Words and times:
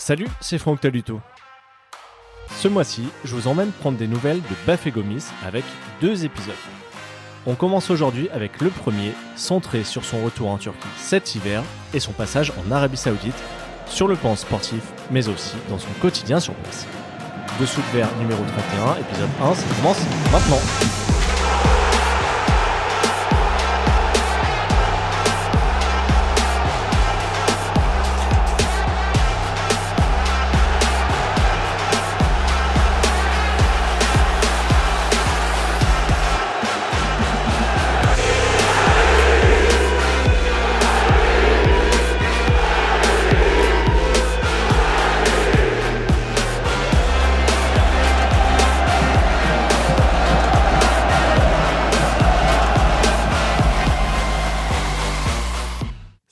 Salut, 0.00 0.28
c'est 0.40 0.56
Franck 0.56 0.80
Taluto. 0.80 1.20
Ce 2.56 2.68
mois-ci, 2.68 3.06
je 3.22 3.36
vous 3.36 3.48
emmène 3.48 3.70
prendre 3.70 3.98
des 3.98 4.06
nouvelles 4.06 4.40
de 4.40 4.66
Bafé 4.66 4.90
Gomis 4.90 5.26
avec 5.44 5.62
deux 6.00 6.24
épisodes. 6.24 6.54
On 7.46 7.54
commence 7.54 7.90
aujourd'hui 7.90 8.30
avec 8.30 8.62
le 8.62 8.70
premier, 8.70 9.12
centré 9.36 9.84
sur 9.84 10.06
son 10.06 10.24
retour 10.24 10.48
en 10.48 10.56
Turquie 10.56 10.88
cet 10.96 11.34
hiver 11.34 11.62
et 11.92 12.00
son 12.00 12.12
passage 12.12 12.50
en 12.56 12.72
Arabie 12.72 12.96
Saoudite, 12.96 13.42
sur 13.86 14.08
le 14.08 14.16
plan 14.16 14.36
sportif, 14.36 14.82
mais 15.10 15.28
aussi 15.28 15.56
dans 15.68 15.78
son 15.78 15.92
quotidien 16.00 16.40
sur 16.40 16.54
place. 16.54 16.86
Dessous 17.60 17.82
de 17.82 17.98
verre 17.98 18.08
numéro 18.16 18.42
31, 18.42 19.02
épisode 19.02 19.28
1, 19.42 19.54
ça 19.54 19.74
commence 19.76 20.00
maintenant. 20.32 20.99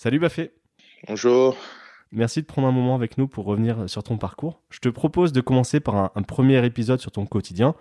Salut 0.09 0.21
Bafé. 0.21 0.53
Bonjour. 1.07 1.55
Merci 2.13 2.41
de 2.41 2.47
prendre 2.47 2.67
un 2.67 2.73
moment 2.73 2.95
avec 2.95 3.19
nous 3.19 3.29
pour 3.29 3.45
revenir 3.45 3.91
sur 3.91 4.03
ton 4.03 4.17
parcours. 4.17 4.63
Je 4.71 4.79
te 4.79 4.89
propose 4.89 5.35
de 5.35 5.43
commencer 5.43 5.81
par 5.81 6.13
un, 6.15 6.23
premier 6.23 6.65
épisode 6.65 6.99
sur 6.99 7.11
ton 7.11 7.27
quotidien 7.27 7.75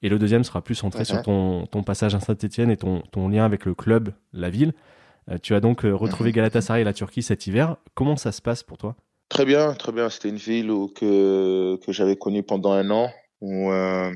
et 0.00 0.08
le 0.08 0.18
deuxième 0.18 0.44
sera 0.44 0.62
plus 0.62 0.76
centré 0.76 1.04
sur 1.04 1.20
ton, 1.20 1.66
passage 1.84 2.14
à 2.14 2.20
Saint-Etienne 2.20 2.70
et 2.70 2.78
ton, 2.78 3.28
lien 3.28 3.44
avec 3.44 3.66
le 3.66 3.74
club, 3.74 4.14
la 4.32 4.48
ville. 4.48 4.72
Euh, 5.30 5.36
tu 5.36 5.54
as 5.54 5.60
donc 5.60 5.84
euh, 5.84 5.94
retrouvé 5.94 6.30
mhm. 6.30 6.36
Galatasaray 6.36 6.80
et 6.80 6.84
la 6.84 6.94
Turquie 6.94 7.22
cet 7.22 7.46
hiver. 7.46 7.76
Comment 7.92 8.16
ça 8.16 8.32
se 8.32 8.40
passe 8.40 8.62
pour 8.62 8.78
toi? 8.78 8.96
Très 9.28 9.44
bien, 9.44 9.74
très 9.74 9.92
bien. 9.92 10.08
C'était 10.08 10.30
une 10.30 10.36
ville 10.36 10.72
que, 10.96 11.76
que 11.84 11.92
j'avais 11.92 12.16
connue 12.16 12.42
pendant 12.42 12.72
un 12.72 12.90
an, 12.90 13.10
où, 13.42 13.70
euh, 13.70 14.10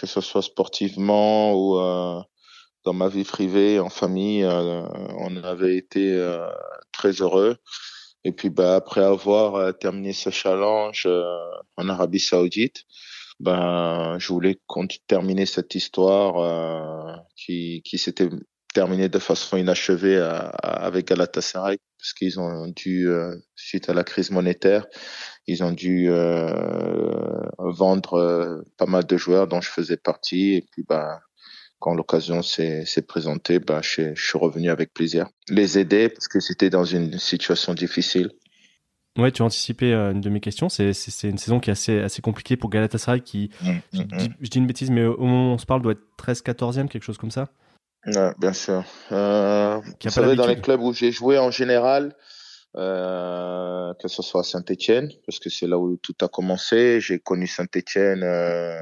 que 0.00 0.06
ce 0.06 0.20
soit 0.20 0.42
sportivement 0.42 1.54
ou 1.56 1.74
dans 2.84 2.92
ma 2.92 3.08
vie 3.08 3.24
privée, 3.24 3.80
en 3.80 3.90
famille, 3.90 4.46
on 4.46 5.36
avait 5.42 5.76
été 5.76 6.16
très 6.92 7.12
heureux. 7.12 7.56
Et 8.24 8.32
puis, 8.32 8.50
bah, 8.50 8.76
après 8.76 9.02
avoir 9.02 9.54
euh, 9.56 9.72
terminé 9.72 10.12
ce 10.12 10.30
challenge 10.30 11.08
en 11.76 11.88
Arabie 11.88 12.20
Saoudite, 12.20 12.84
ben, 13.40 14.18
je 14.18 14.28
voulais 14.28 14.58
terminer 15.06 15.46
cette 15.46 15.74
histoire 15.74 17.24
qui, 17.36 17.82
qui 17.86 17.96
s'était 17.96 18.28
terminée 18.74 19.08
de 19.08 19.18
façon 19.18 19.56
inachevée 19.56 20.18
avec 20.62 21.08
Galatasaray 21.08 21.78
parce 21.98 22.12
qu'ils 22.12 22.38
ont 22.38 22.68
dû, 22.68 23.08
suite 23.56 23.88
à 23.88 23.94
la 23.94 24.04
crise 24.04 24.30
monétaire, 24.30 24.84
ils 25.46 25.64
ont 25.64 25.72
dû 25.72 26.10
vendre 27.58 28.62
pas 28.76 28.86
mal 28.86 29.06
de 29.06 29.16
joueurs 29.16 29.48
dont 29.48 29.62
je 29.62 29.70
faisais 29.70 29.96
partie. 29.96 30.56
Et 30.56 30.66
puis, 30.70 30.84
bah, 30.86 31.20
quand 31.80 31.94
l'occasion 31.94 32.42
s'est 32.42 32.84
présentée, 33.06 33.58
bah, 33.58 33.80
je, 33.82 34.14
je, 34.14 34.24
suis 34.24 34.38
revenu 34.38 34.70
avec 34.70 34.92
plaisir. 34.94 35.26
Les 35.48 35.78
aider 35.78 36.08
parce 36.08 36.28
que 36.28 36.38
c'était 36.38 36.70
dans 36.70 36.84
une 36.84 37.18
situation 37.18 37.74
difficile. 37.74 38.30
Ouais, 39.18 39.32
tu 39.32 39.42
as 39.42 39.44
anticipé 39.44 39.92
euh, 39.92 40.12
une 40.12 40.20
de 40.20 40.30
mes 40.30 40.40
questions. 40.40 40.68
C'est 40.68 40.92
une 41.24 41.38
saison 41.38 41.58
qui 41.58 41.70
est 41.70 41.72
assez, 41.72 41.98
assez 41.98 42.22
compliquée 42.22 42.56
pour 42.56 42.70
Galatasaray 42.70 43.22
qui, 43.22 43.50
mmh, 43.60 43.70
mmh, 43.70 43.98
mmh. 43.98 44.18
je, 44.40 44.50
dis, 44.50 44.58
une 44.58 44.66
bêtise, 44.66 44.90
mais 44.90 45.04
au 45.04 45.18
moment 45.18 45.50
où 45.50 45.54
on 45.54 45.58
se 45.58 45.66
parle, 45.66 45.82
doit 45.82 45.92
être 45.92 46.04
13-14e, 46.18 46.88
quelque 46.88 47.02
chose 47.02 47.18
comme 47.18 47.32
ça. 47.32 47.48
Ouais, 48.06 48.32
bien 48.38 48.52
sûr. 48.52 48.84
Euh, 49.12 49.80
vous 50.02 50.10
savez, 50.10 50.36
dans 50.36 50.46
les 50.46 50.60
clubs 50.60 50.80
où 50.80 50.92
j'ai 50.92 51.12
joué 51.12 51.38
en 51.38 51.50
général, 51.50 52.14
euh, 52.76 53.92
que 54.00 54.08
ce 54.08 54.22
soit 54.22 54.40
à 54.40 54.44
Saint-Etienne, 54.44 55.10
parce 55.26 55.38
que 55.38 55.50
c'est 55.50 55.66
là 55.66 55.76
où 55.78 55.96
tout 55.96 56.14
a 56.22 56.28
commencé. 56.28 57.00
J'ai 57.00 57.18
connu 57.18 57.46
Saint-Etienne 57.46 58.22
euh, 58.22 58.78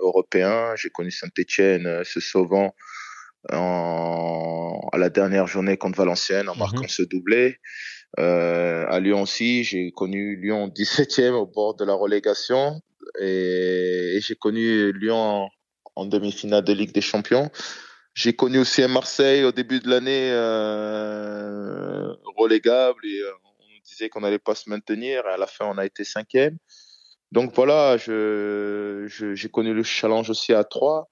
européen, 0.00 0.74
j'ai 0.76 0.90
connu 0.90 1.10
Saint-Etienne 1.10 1.86
euh, 1.86 2.04
se 2.04 2.20
sauvant 2.20 2.74
en, 3.52 4.80
à 4.92 4.98
la 4.98 5.10
dernière 5.10 5.46
journée 5.46 5.76
contre 5.76 5.98
Valenciennes 5.98 6.48
en 6.48 6.54
mhm. 6.54 6.60
marquant 6.60 6.88
ce 6.88 7.02
doublé. 7.02 7.58
Euh, 8.18 8.86
à 8.88 9.00
Lyon 9.00 9.22
aussi, 9.22 9.64
j'ai 9.64 9.90
connu 9.92 10.36
Lyon 10.36 10.68
17e 10.74 11.32
au 11.32 11.46
bord 11.46 11.76
de 11.76 11.84
la 11.84 11.94
relégation 11.94 12.80
et, 13.20 14.16
et 14.16 14.20
j'ai 14.20 14.34
connu 14.34 14.92
Lyon 14.92 15.16
en, 15.16 15.48
en 15.94 16.06
demi-finale 16.06 16.64
de 16.64 16.72
Ligue 16.72 16.92
des 16.92 17.00
Champions. 17.00 17.50
J'ai 18.18 18.32
connu 18.32 18.58
aussi 18.58 18.82
un 18.82 18.88
Marseille 18.88 19.44
au 19.44 19.52
début 19.52 19.78
de 19.78 19.88
l'année 19.88 20.30
euh, 20.32 22.12
relégable 22.36 23.06
et 23.06 23.20
euh, 23.20 23.30
on 23.44 23.64
nous 23.64 23.80
disait 23.84 24.08
qu'on 24.08 24.22
n'allait 24.22 24.40
pas 24.40 24.56
se 24.56 24.68
maintenir. 24.68 25.24
Et 25.24 25.34
à 25.34 25.36
la 25.36 25.46
fin, 25.46 25.66
on 25.66 25.78
a 25.78 25.86
été 25.86 26.02
cinquième. 26.02 26.58
Donc 27.32 27.54
voilà, 27.54 27.96
je, 27.96 29.06
j'ai 29.34 29.48
connu 29.48 29.74
le 29.74 29.82
challenge 29.82 30.30
aussi 30.30 30.52
à 30.54 30.64
Troyes. 30.64 31.06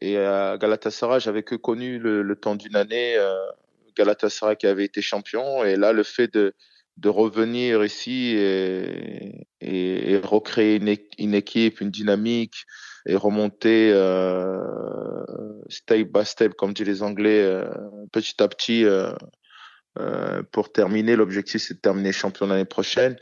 Et 0.00 0.18
à 0.18 0.58
Galatasaray, 0.58 1.20
j'avais 1.20 1.42
que 1.42 1.54
connu 1.54 1.98
le, 1.98 2.36
temps 2.36 2.54
d'une 2.54 2.76
année. 2.76 3.16
Euh, 3.16 3.34
Galatasaray 3.96 4.56
qui 4.56 4.66
avait 4.66 4.84
été 4.84 5.00
champion. 5.02 5.64
Et 5.64 5.76
là, 5.76 5.92
le 5.92 6.02
fait 6.02 6.32
de, 6.32 6.54
de 6.98 7.08
revenir 7.08 7.84
ici 7.84 8.34
et, 8.36 9.46
et, 9.60 10.18
recréer 10.18 10.76
une, 10.76 10.96
une, 11.18 11.34
équipe, 11.34 11.80
une 11.80 11.90
dynamique 11.90 12.64
et 13.06 13.16
remonter 13.16 13.90
euh, 13.92 14.60
step 15.68 16.12
by 16.12 16.24
step, 16.24 16.54
comme 16.54 16.72
disent 16.72 16.86
les 16.86 17.02
Anglais, 17.02 17.42
euh, 17.42 17.68
petit 18.12 18.42
à 18.42 18.48
petit 18.48 18.84
euh, 18.84 19.12
euh, 19.98 20.42
pour 20.52 20.72
terminer. 20.72 21.16
L'objectif, 21.16 21.62
c'est 21.62 21.74
de 21.74 21.80
terminer 21.80 22.12
champion 22.12 22.46
l'année 22.46 22.64
prochaine. 22.64 23.16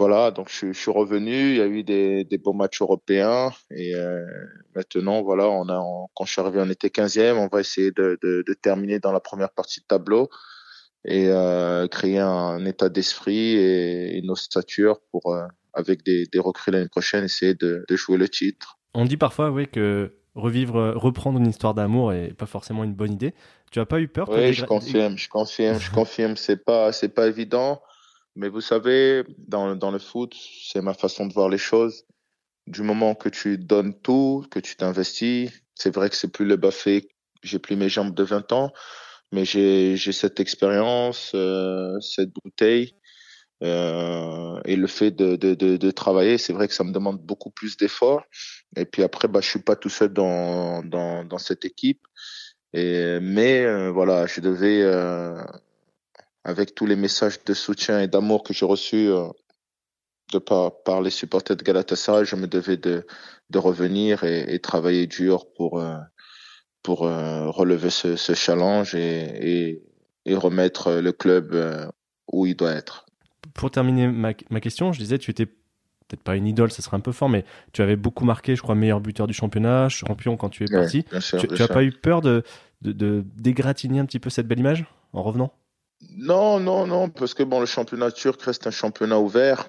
Voilà, 0.00 0.30
donc 0.30 0.48
je, 0.48 0.72
je, 0.72 0.80
suis 0.80 0.90
revenu. 0.90 1.50
Il 1.50 1.56
y 1.56 1.60
a 1.60 1.66
eu 1.66 1.82
des, 1.84 2.24
des 2.24 2.38
beaux 2.38 2.54
matchs 2.54 2.80
européens 2.80 3.50
et 3.70 3.94
euh, 3.94 4.24
maintenant, 4.74 5.20
voilà, 5.20 5.46
on 5.46 5.68
a, 5.68 5.78
quand 6.14 6.24
je 6.24 6.32
suis 6.32 6.40
arrivé, 6.40 6.58
on 6.58 6.70
était 6.70 6.88
15e. 6.88 7.34
On 7.34 7.48
va 7.48 7.60
essayer 7.60 7.90
de, 7.90 8.18
de, 8.22 8.42
de 8.46 8.54
terminer 8.54 8.98
dans 8.98 9.12
la 9.12 9.20
première 9.20 9.50
partie 9.50 9.80
de 9.80 9.84
tableau 9.84 10.30
et 11.04 11.26
euh, 11.28 11.86
créer 11.86 12.18
un 12.18 12.64
état 12.64 12.88
d'esprit 12.88 13.56
et 13.56 14.16
une 14.16 14.30
ossature 14.30 15.00
pour, 15.10 15.34
euh, 15.34 15.44
avec 15.74 16.02
des, 16.02 16.24
des 16.32 16.38
recrues 16.38 16.70
l'année 16.70 16.88
prochaine, 16.88 17.24
essayer 17.24 17.52
de, 17.52 17.84
de 17.86 17.96
jouer 17.96 18.16
le 18.16 18.30
titre. 18.30 18.78
On 18.94 19.04
dit 19.04 19.18
parfois, 19.18 19.50
oui, 19.50 19.68
que 19.68 20.14
revivre, 20.34 20.94
reprendre 20.96 21.38
une 21.38 21.48
histoire 21.48 21.74
d'amour 21.74 22.14
est 22.14 22.32
pas 22.32 22.46
forcément 22.46 22.84
une 22.84 22.94
bonne 22.94 23.12
idée. 23.12 23.34
Tu 23.70 23.80
as 23.80 23.84
pas 23.84 24.00
eu 24.00 24.08
peur 24.08 24.30
Oui, 24.30 24.54
je 24.54 24.64
confirme, 24.64 25.18
je 25.18 25.28
confirme, 25.28 25.78
je 25.78 25.90
confirme. 25.94 26.38
C'est 26.38 26.64
pas, 26.64 26.90
c'est 26.90 27.10
pas 27.10 27.26
évident, 27.26 27.82
mais 28.36 28.48
vous 28.48 28.60
savez, 28.60 29.24
dans, 29.38 29.74
dans 29.76 29.90
le 29.90 29.98
foot, 29.98 30.34
c'est 30.64 30.80
ma 30.80 30.94
façon 30.94 31.26
de 31.26 31.32
voir 31.32 31.48
les 31.48 31.58
choses. 31.58 32.04
Du 32.66 32.82
moment 32.82 33.14
que 33.14 33.28
tu 33.28 33.58
donnes 33.58 33.94
tout, 34.00 34.46
que 34.50 34.60
tu 34.60 34.76
t'investis, 34.76 35.50
c'est 35.74 35.94
vrai 35.94 36.10
que 36.10 36.16
c'est 36.16 36.32
plus 36.32 36.46
le 36.46 36.56
Bafé. 36.56 37.08
J'ai 37.42 37.58
plus 37.58 37.76
mes 37.76 37.88
jambes 37.88 38.14
de 38.14 38.22
20 38.22 38.52
ans, 38.52 38.72
mais 39.32 39.44
j'ai 39.44 39.96
cette 39.96 40.40
expérience, 40.40 41.32
euh, 41.34 41.98
cette 42.00 42.30
bouteille. 42.44 42.94
Euh, 43.62 44.60
et 44.64 44.76
le 44.76 44.86
fait 44.86 45.10
de, 45.10 45.36
de, 45.36 45.54
de, 45.54 45.76
de 45.76 45.90
travailler, 45.90 46.38
c'est 46.38 46.52
vrai 46.52 46.66
que 46.68 46.74
ça 46.74 46.84
me 46.84 46.92
demande 46.92 47.20
beaucoup 47.20 47.50
plus 47.50 47.76
d'efforts. 47.76 48.22
Et 48.76 48.84
puis 48.84 49.02
après, 49.02 49.28
bah, 49.28 49.40
je 49.42 49.48
suis 49.48 49.62
pas 49.62 49.76
tout 49.76 49.90
seul 49.90 50.12
dans, 50.12 50.82
dans, 50.82 51.24
dans 51.24 51.38
cette 51.38 51.64
équipe. 51.64 52.06
Et, 52.72 53.18
mais 53.20 53.64
euh, 53.64 53.90
voilà, 53.90 54.26
je 54.26 54.40
devais, 54.40 54.82
euh, 54.82 55.42
avec 56.44 56.74
tous 56.74 56.86
les 56.86 56.96
messages 56.96 57.42
de 57.44 57.54
soutien 57.54 58.00
et 58.00 58.08
d'amour 58.08 58.42
que 58.42 58.52
j'ai 58.52 58.64
reçus 58.64 59.08
euh, 59.08 59.28
de 60.32 60.38
par, 60.38 60.82
par 60.82 61.02
les 61.02 61.10
supporters 61.10 61.56
de 61.56 61.62
Galatasaray, 61.62 62.24
je 62.24 62.36
me 62.36 62.46
devais 62.46 62.76
de, 62.76 63.06
de 63.50 63.58
revenir 63.58 64.24
et, 64.24 64.54
et 64.54 64.58
travailler 64.58 65.06
dur 65.06 65.46
pour, 65.56 65.80
euh, 65.80 65.96
pour 66.82 67.00
relever 67.00 67.90
ce, 67.90 68.16
ce 68.16 68.32
challenge 68.34 68.94
et, 68.94 69.68
et, 69.68 69.82
et, 70.24 70.34
remettre 70.34 70.92
le 70.92 71.12
club 71.12 71.54
où 72.32 72.46
il 72.46 72.56
doit 72.56 72.72
être. 72.72 73.06
Pour 73.54 73.70
terminer 73.70 74.06
ma, 74.06 74.32
ma 74.48 74.60
question, 74.60 74.92
je 74.92 74.98
disais, 74.98 75.18
tu 75.18 75.30
étais 75.30 75.46
peut-être 76.10 76.22
pas 76.22 76.36
une 76.36 76.46
idole, 76.46 76.70
ça 76.70 76.82
serait 76.82 76.96
un 76.96 77.00
peu 77.00 77.12
fort, 77.12 77.28
mais 77.28 77.44
tu 77.72 77.82
avais 77.82 77.96
beaucoup 77.96 78.24
marqué, 78.24 78.56
je 78.56 78.62
crois, 78.62 78.74
meilleur 78.74 79.00
buteur 79.00 79.26
du 79.26 79.34
championnat, 79.34 79.88
champion 79.88 80.36
quand 80.36 80.48
tu 80.48 80.64
es 80.64 80.66
parti. 80.66 81.04
tu, 81.04 81.46
n'as 81.46 81.68
pas 81.68 81.84
eu 81.84 81.92
peur 81.92 82.20
de, 82.20 82.42
de, 82.82 83.24
dégratigner 83.36 84.00
un 84.00 84.06
petit 84.06 84.18
peu 84.18 84.30
cette 84.30 84.46
belle 84.46 84.58
image 84.58 84.84
en 85.12 85.22
revenant? 85.22 85.52
Non, 86.16 86.60
non, 86.60 86.86
non, 86.86 87.10
parce 87.10 87.34
que 87.34 87.42
bon, 87.42 87.60
le 87.60 87.66
championnat 87.66 88.10
turc 88.10 88.40
reste 88.42 88.66
un 88.66 88.70
championnat 88.70 89.20
ouvert. 89.20 89.68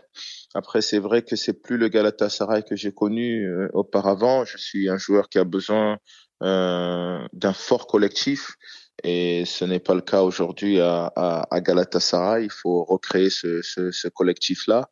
Après, 0.54 0.82
c'est 0.82 1.00
vrai 1.00 1.22
que 1.22 1.36
c'est 1.36 1.62
plus 1.62 1.78
le 1.78 1.88
Galatasaray 1.88 2.64
que 2.64 2.76
j'ai 2.76 2.94
connu 2.94 3.46
euh, 3.46 3.70
auparavant. 3.74 4.46
Je 4.46 4.58
suis 4.58 4.90
un 4.90 4.98
joueur 4.98 5.30
qui 5.30 5.40
a 5.40 5.44
besoin 5.44 5.98
euh, 6.44 7.20
d'un 7.34 7.54
fort 7.54 7.88
collectif. 7.88 8.56
Et 9.04 9.46
ce 9.46 9.66
n'est 9.66 9.80
pas 9.80 9.96
le 9.96 10.02
cas 10.02 10.22
aujourd'hui 10.22 10.80
à, 10.80 11.12
à, 11.16 11.62
Galatasaray. 11.62 12.46
Il 12.46 12.52
faut 12.52 12.84
recréer 12.84 13.30
ce, 13.30 14.08
collectif-là. 14.10 14.90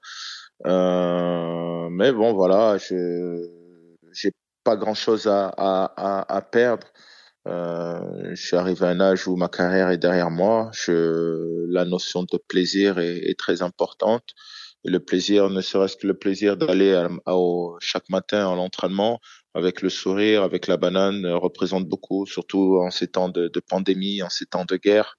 mais 0.66 2.12
bon, 2.12 2.34
voilà, 2.34 2.78
je 2.78 3.60
j'ai 4.14 4.32
pas 4.64 4.76
grand 4.76 4.94
chose 4.94 5.28
à, 5.28 5.48
à, 5.58 6.36
à, 6.36 6.42
perdre. 6.42 6.88
Euh, 7.48 8.32
je 8.34 8.42
suis 8.42 8.56
arrivé 8.56 8.86
à 8.86 8.90
un 8.90 9.00
âge 9.00 9.28
où 9.28 9.36
ma 9.36 9.48
carrière 9.48 9.90
est 9.90 9.98
derrière 9.98 10.30
moi. 10.30 10.70
Je, 10.74 11.66
la 11.72 11.86
notion 11.86 12.24
de 12.24 12.38
plaisir 12.48 13.00
est, 13.00 13.18
est 13.18 13.40
très 13.40 13.62
importante. 13.62 14.24
Le 14.86 15.00
plaisir, 15.00 15.50
ne 15.50 15.62
serait-ce 15.62 15.98
que 15.98 16.08
le 16.08 16.14
plaisir 16.14 16.56
d'aller 16.56 17.08
chaque 17.80 18.10
matin 18.10 18.50
à 18.52 18.56
l'entraînement 18.56 19.20
avec 19.54 19.82
le 19.82 19.90
sourire, 19.90 20.44
avec 20.44 20.68
la 20.68 20.78
banane, 20.78 21.26
euh, 21.26 21.38
représente 21.38 21.88
beaucoup, 21.88 22.26
surtout 22.26 22.78
en 22.82 22.92
ces 22.92 23.08
temps 23.08 23.30
de, 23.30 23.48
de 23.48 23.60
pandémie, 23.60 24.22
en 24.22 24.30
ces 24.30 24.46
temps 24.46 24.66
de 24.66 24.78
guerre. 24.78 25.18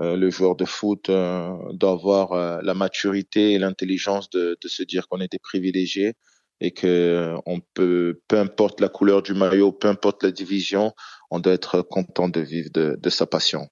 Euh, 0.00 0.16
le 0.16 0.30
joueur 0.30 0.56
de 0.56 0.64
foot 0.64 1.08
euh, 1.08 1.52
doit 1.72 1.92
avoir 1.92 2.32
euh, 2.32 2.58
la 2.62 2.74
maturité 2.74 3.52
et 3.52 3.58
l'intelligence 3.58 4.30
de, 4.30 4.56
de, 4.60 4.68
se 4.68 4.82
dire 4.82 5.08
qu'on 5.08 5.20
était 5.20 5.38
privilégié 5.38 6.14
et 6.60 6.72
que 6.72 7.34
on 7.46 7.60
peut, 7.60 8.20
peu 8.28 8.38
importe 8.38 8.80
la 8.80 8.88
couleur 8.88 9.22
du 9.22 9.34
maillot, 9.34 9.72
peu 9.72 9.88
importe 9.88 10.22
la 10.22 10.30
division, 10.30 10.92
on 11.34 11.40
doit 11.40 11.52
être 11.52 11.82
content 11.82 12.28
de 12.28 12.40
vivre 12.40 12.70
de, 12.72 12.96
de 13.00 13.10
sa 13.10 13.26
passion. 13.26 13.68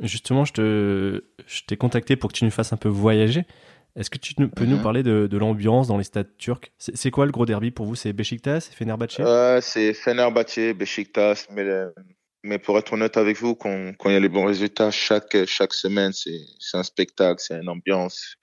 Justement, 0.00 0.44
je 0.44 0.52
te, 0.52 1.24
je 1.46 1.62
t'ai 1.66 1.76
contacté 1.76 2.16
pour 2.16 2.30
que 2.30 2.36
tu 2.36 2.44
nous 2.44 2.50
fasses 2.50 2.72
un 2.72 2.76
peu 2.76 2.88
voyager. 2.88 3.44
Est-ce 3.96 4.10
que 4.10 4.18
tu 4.18 4.34
peux 4.34 4.66
nous 4.66 4.76
mhm. 4.76 4.82
parler 4.82 5.02
de, 5.02 5.26
de 5.26 5.38
l'ambiance 5.38 5.88
dans 5.88 5.98
les 5.98 6.04
stades 6.04 6.36
turcs? 6.38 6.72
C'est, 6.78 7.10
quoi 7.10 7.26
le 7.26 7.32
gros 7.32 7.46
derby 7.46 7.70
pour 7.70 7.86
vous? 7.86 7.96
C'est 7.96 8.12
Beşiktaş, 8.12 8.64
c'est 8.64 8.74
Fenerbahçe? 8.74 9.20
Euh, 9.20 9.60
C'est 9.60 9.94
Fenerbahçe, 9.94 10.74
Beşiktaş, 10.74 11.48
mais, 11.50 11.66
mais 12.44 12.58
pour 12.58 12.78
être 12.78 12.92
honnête 12.92 13.16
avec 13.16 13.38
vous, 13.38 13.54
quand, 13.56 13.92
quand 13.98 14.10
il 14.10 14.12
y 14.12 14.16
a 14.16 14.20
les 14.20 14.28
bons 14.28 14.46
résultats, 14.46 14.90
chaque, 14.90 15.36
chaque 15.46 15.74
semaine, 15.74 16.12
c'est, 16.12 16.40
c'est 16.60 16.76
un 16.76 16.84
spectacle, 16.84 17.42
c'est 17.42 17.60
une 17.60 17.68
ambiance 17.68 18.36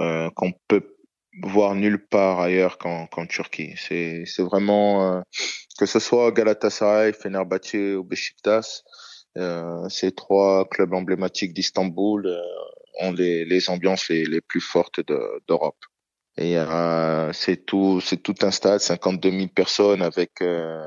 euh, 0.00 0.28
qu'on 0.34 0.52
peut 0.68 0.96
voir 1.42 1.74
nulle 1.74 1.98
part 1.98 2.40
ailleurs 2.40 2.78
qu'en, 2.78 3.08
Turquie. 3.28 3.74
C'est, 3.76 4.24
vraiment, 4.38 5.14
euh, 5.14 5.20
que 5.78 5.86
ce 5.86 5.98
soit 5.98 6.32
Galatasaray, 6.32 7.12
Fenerbahçe 7.12 7.96
ou 7.96 8.04
Beşiktaş, 8.04 8.82
euh, 9.38 9.88
ces 9.88 10.12
trois 10.12 10.68
clubs 10.68 10.92
emblématiques 10.92 11.54
d'Istanbul 11.54 12.26
euh, 12.26 12.40
ont 13.00 13.12
les, 13.12 13.44
les 13.44 13.70
ambiances 13.70 14.08
les, 14.08 14.24
les 14.24 14.40
plus 14.40 14.60
fortes 14.60 15.00
d'Europe. 15.46 15.78
Et 16.36 16.58
euh, 16.58 17.32
c'est 17.32 17.64
tout, 17.66 18.00
c'est 18.00 18.16
tout 18.16 18.34
un 18.42 18.50
stade, 18.50 18.80
52 18.80 19.30
000 19.30 19.48
personnes 19.48 20.02
avec 20.02 20.40
euh, 20.42 20.84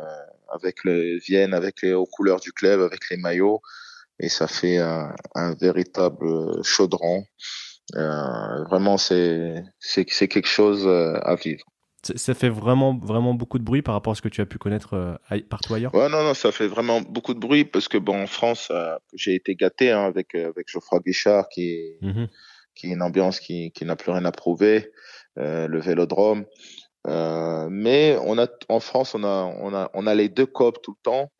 avec 0.49 0.83
le 0.83 1.17
Vienne, 1.19 1.53
avec 1.53 1.81
les 1.81 1.93
aux 1.93 2.05
couleurs 2.05 2.39
du 2.39 2.51
club, 2.51 2.81
avec 2.81 3.09
les 3.09 3.17
maillots, 3.17 3.61
et 4.19 4.29
ça 4.29 4.47
fait 4.47 4.77
un, 4.77 5.13
un 5.35 5.55
véritable 5.55 6.63
chaudron. 6.63 7.25
Euh, 7.95 8.63
vraiment, 8.65 8.97
c'est 8.97 9.65
quelque 10.05 10.47
chose 10.47 10.85
euh, 10.87 11.19
à 11.21 11.35
vivre. 11.35 11.65
Ça 12.03 12.33
fait 12.33 12.49
vraiment, 12.49 12.97
vraiment 12.97 13.33
beaucoup 13.33 13.59
de 13.59 13.63
bruit 13.63 13.81
par 13.81 13.95
rapport 13.95 14.11
à 14.11 14.15
ce 14.15 14.21
que 14.21 14.27
tu 14.27 14.41
as 14.41 14.45
pu 14.45 14.57
connaître 14.57 14.93
euh, 14.93 15.39
partout 15.49 15.73
ailleurs 15.73 15.95
Ouais, 15.95 16.09
non, 16.09 16.21
non, 16.21 16.33
ça 16.33 16.51
fait 16.51 16.67
vraiment 16.67 16.99
beaucoup 16.99 17.33
de 17.33 17.39
bruit 17.39 17.63
parce 17.63 17.87
que, 17.87 17.97
bon, 17.97 18.23
en 18.23 18.27
France, 18.27 18.67
euh, 18.71 18.97
j'ai 19.13 19.35
été 19.35 19.55
gâté 19.55 19.91
hein, 19.91 20.03
avec, 20.03 20.35
euh, 20.35 20.49
avec 20.49 20.67
Geoffroy 20.69 20.99
Guichard 20.99 21.47
qui 21.49 21.97
mmh 22.01 22.25
qui 22.75 22.87
est 22.87 22.93
une 22.93 23.03
ambiance 23.03 23.39
qui, 23.39 23.71
qui 23.71 23.85
n'a 23.85 23.95
plus 23.95 24.11
rien 24.11 24.25
à 24.25 24.31
prouver, 24.31 24.89
le 25.35 25.79
vélodrome. 25.79 26.43
mais 27.05 28.17
on 28.23 28.39
a, 28.39 28.47
en 28.67 28.79
France, 28.79 29.13
on 29.13 29.23
a, 29.23 29.43
on 29.59 29.75
a, 29.75 29.91
on 29.93 30.07
a 30.07 30.15
les 30.15 30.27
deux 30.27 30.47
copes 30.47 30.81
tout 30.81 30.95
le 30.97 31.03
temps. 31.03 31.31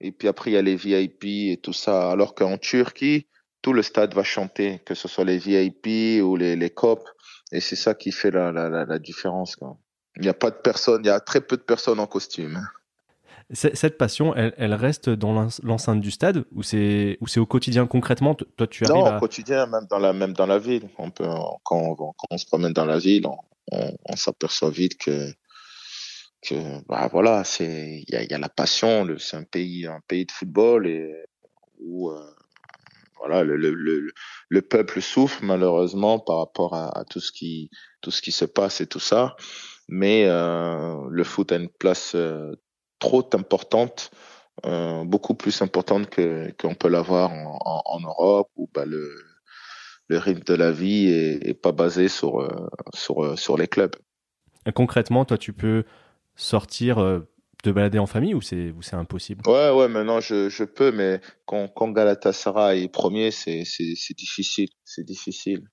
Et 0.00 0.10
puis 0.10 0.26
après, 0.26 0.50
il 0.50 0.54
y 0.54 0.56
a 0.56 0.62
les 0.62 0.74
VIP 0.74 1.24
et 1.52 1.60
tout 1.62 1.72
ça. 1.72 2.10
Alors 2.10 2.34
qu'en 2.34 2.58
Turquie, 2.58 3.28
tout 3.62 3.72
le 3.72 3.82
stade 3.82 4.14
va 4.14 4.24
chanter, 4.24 4.80
que 4.84 4.94
ce 4.94 5.08
soit 5.08 5.24
les 5.24 5.38
VIP 5.38 6.22
ou 6.22 6.36
les, 6.36 6.56
les 6.56 6.70
copes. 6.70 7.08
Et 7.52 7.60
c'est 7.60 7.76
ça 7.76 7.94
qui 7.94 8.12
fait 8.12 8.30
la, 8.30 8.50
la, 8.52 8.68
la, 8.68 8.84
la 8.84 8.98
différence. 8.98 9.56
Quoi. 9.56 9.78
Il 10.16 10.22
n'y 10.22 10.28
a 10.28 10.34
pas 10.34 10.50
de 10.50 10.56
personnes, 10.56 11.02
il 11.04 11.08
y 11.08 11.10
a 11.10 11.20
très 11.20 11.40
peu 11.40 11.56
de 11.56 11.62
personnes 11.62 12.00
en 12.00 12.06
costume. 12.06 12.66
Cette 13.50 13.98
passion, 13.98 14.34
elle, 14.34 14.54
elle 14.56 14.72
reste 14.72 15.10
dans 15.10 15.48
l'enceinte 15.62 16.00
du 16.00 16.10
stade 16.10 16.44
ou 16.52 16.62
c'est 16.62 17.18
au 17.36 17.46
quotidien 17.46 17.86
concrètement? 17.86 18.34
Toi, 18.34 18.66
tu 18.66 18.84
arrives 18.84 19.04
non, 19.04 19.16
au 19.16 19.18
quotidien, 19.18 19.66
même 19.66 19.86
dans 19.90 19.98
la 19.98 20.12
même 20.14 20.32
dans 20.32 20.46
la 20.46 20.58
ville. 20.58 20.88
On 20.96 21.10
peut 21.10 21.26
quand 21.62 21.76
on, 21.76 21.94
quand 21.94 22.14
on 22.30 22.38
se 22.38 22.46
promène 22.46 22.72
dans 22.72 22.86
la 22.86 22.98
ville, 22.98 23.26
on, 23.70 24.16
s'aperçoit 24.16 24.70
vite 24.70 24.96
que 24.96 25.30
que 26.40 26.82
bah 26.86 27.08
voilà, 27.12 27.44
c'est 27.44 28.04
il 28.06 28.14
y 28.14 28.16
a, 28.16 28.22
y 28.22 28.32
a 28.32 28.38
la 28.38 28.48
passion. 28.48 29.06
C'est 29.18 29.36
un 29.36 29.44
pays 29.44 29.86
un 29.86 30.00
pays 30.08 30.24
de 30.24 30.32
football 30.32 30.86
et 30.86 31.12
où 31.78 32.10
euh, 32.10 32.22
voilà 33.24 33.44
le, 33.44 33.56
le, 33.56 33.72
le, 33.72 34.12
le, 34.48 34.62
peuple 34.62 35.00
souffre 35.00 35.40
malheureusement 35.42 36.18
par 36.18 36.38
rapport 36.38 36.74
à, 36.74 37.04
tout 37.08 37.20
ce 37.20 37.32
qui 37.32 37.70
tout 38.00 38.10
ce 38.10 38.20
qui 38.20 38.32
se 38.32 38.44
passe 38.44 38.80
et 38.80 38.86
tout 38.86 39.00
ça 39.00 39.36
mais 39.88 40.24
euh, 40.26 41.06
le 41.10 41.24
foot 41.24 41.52
a 41.52 41.56
une 41.56 41.68
place 41.68 42.14
euh, 42.14 42.54
trop 42.98 43.28
importante, 43.34 44.10
euh, 44.64 45.04
beaucoup 45.04 45.34
plus 45.34 45.60
importante 45.62 46.08
que 46.08 46.50
qu'on 46.58 46.74
peut 46.74 46.88
l'avoir 46.88 47.30
en, 47.30 47.82
en, 47.84 48.00
Europe 48.00 48.48
où 48.56 48.68
bah, 48.72 48.84
le 48.86 49.14
le 50.08 50.18
rythme 50.18 50.44
de 50.44 50.54
la 50.54 50.72
vie 50.72 51.08
est 51.08 51.54
pas 51.54 51.72
basé 51.72 52.08
sur 52.08 52.46
sur 52.94 53.38
sur 53.38 53.56
les 53.56 53.68
clubs. 53.68 53.96
concrètement, 54.74 55.24
toi, 55.24 55.38
tu 55.38 55.52
peux 55.52 55.84
sortir 56.36 57.22
te 57.62 57.70
balader 57.70 57.98
en 57.98 58.06
famille 58.06 58.34
ou 58.34 58.40
c'est 58.40 58.74
c'est 58.80 58.96
impossible? 58.96 59.42
Ouais 59.46 59.70
ouais 59.70 59.88
maintenant 59.88 60.20
je, 60.20 60.64
peux 60.64 60.92
mais 60.92 61.20
quand 61.46 61.68
quand 61.68 61.88
Galatasaray 61.88 62.84
est 62.84 62.88
premier 62.88 63.30
c'est 63.30 63.64
difficile 64.16 64.68
c'est 64.84 65.04
difficile 65.04 65.64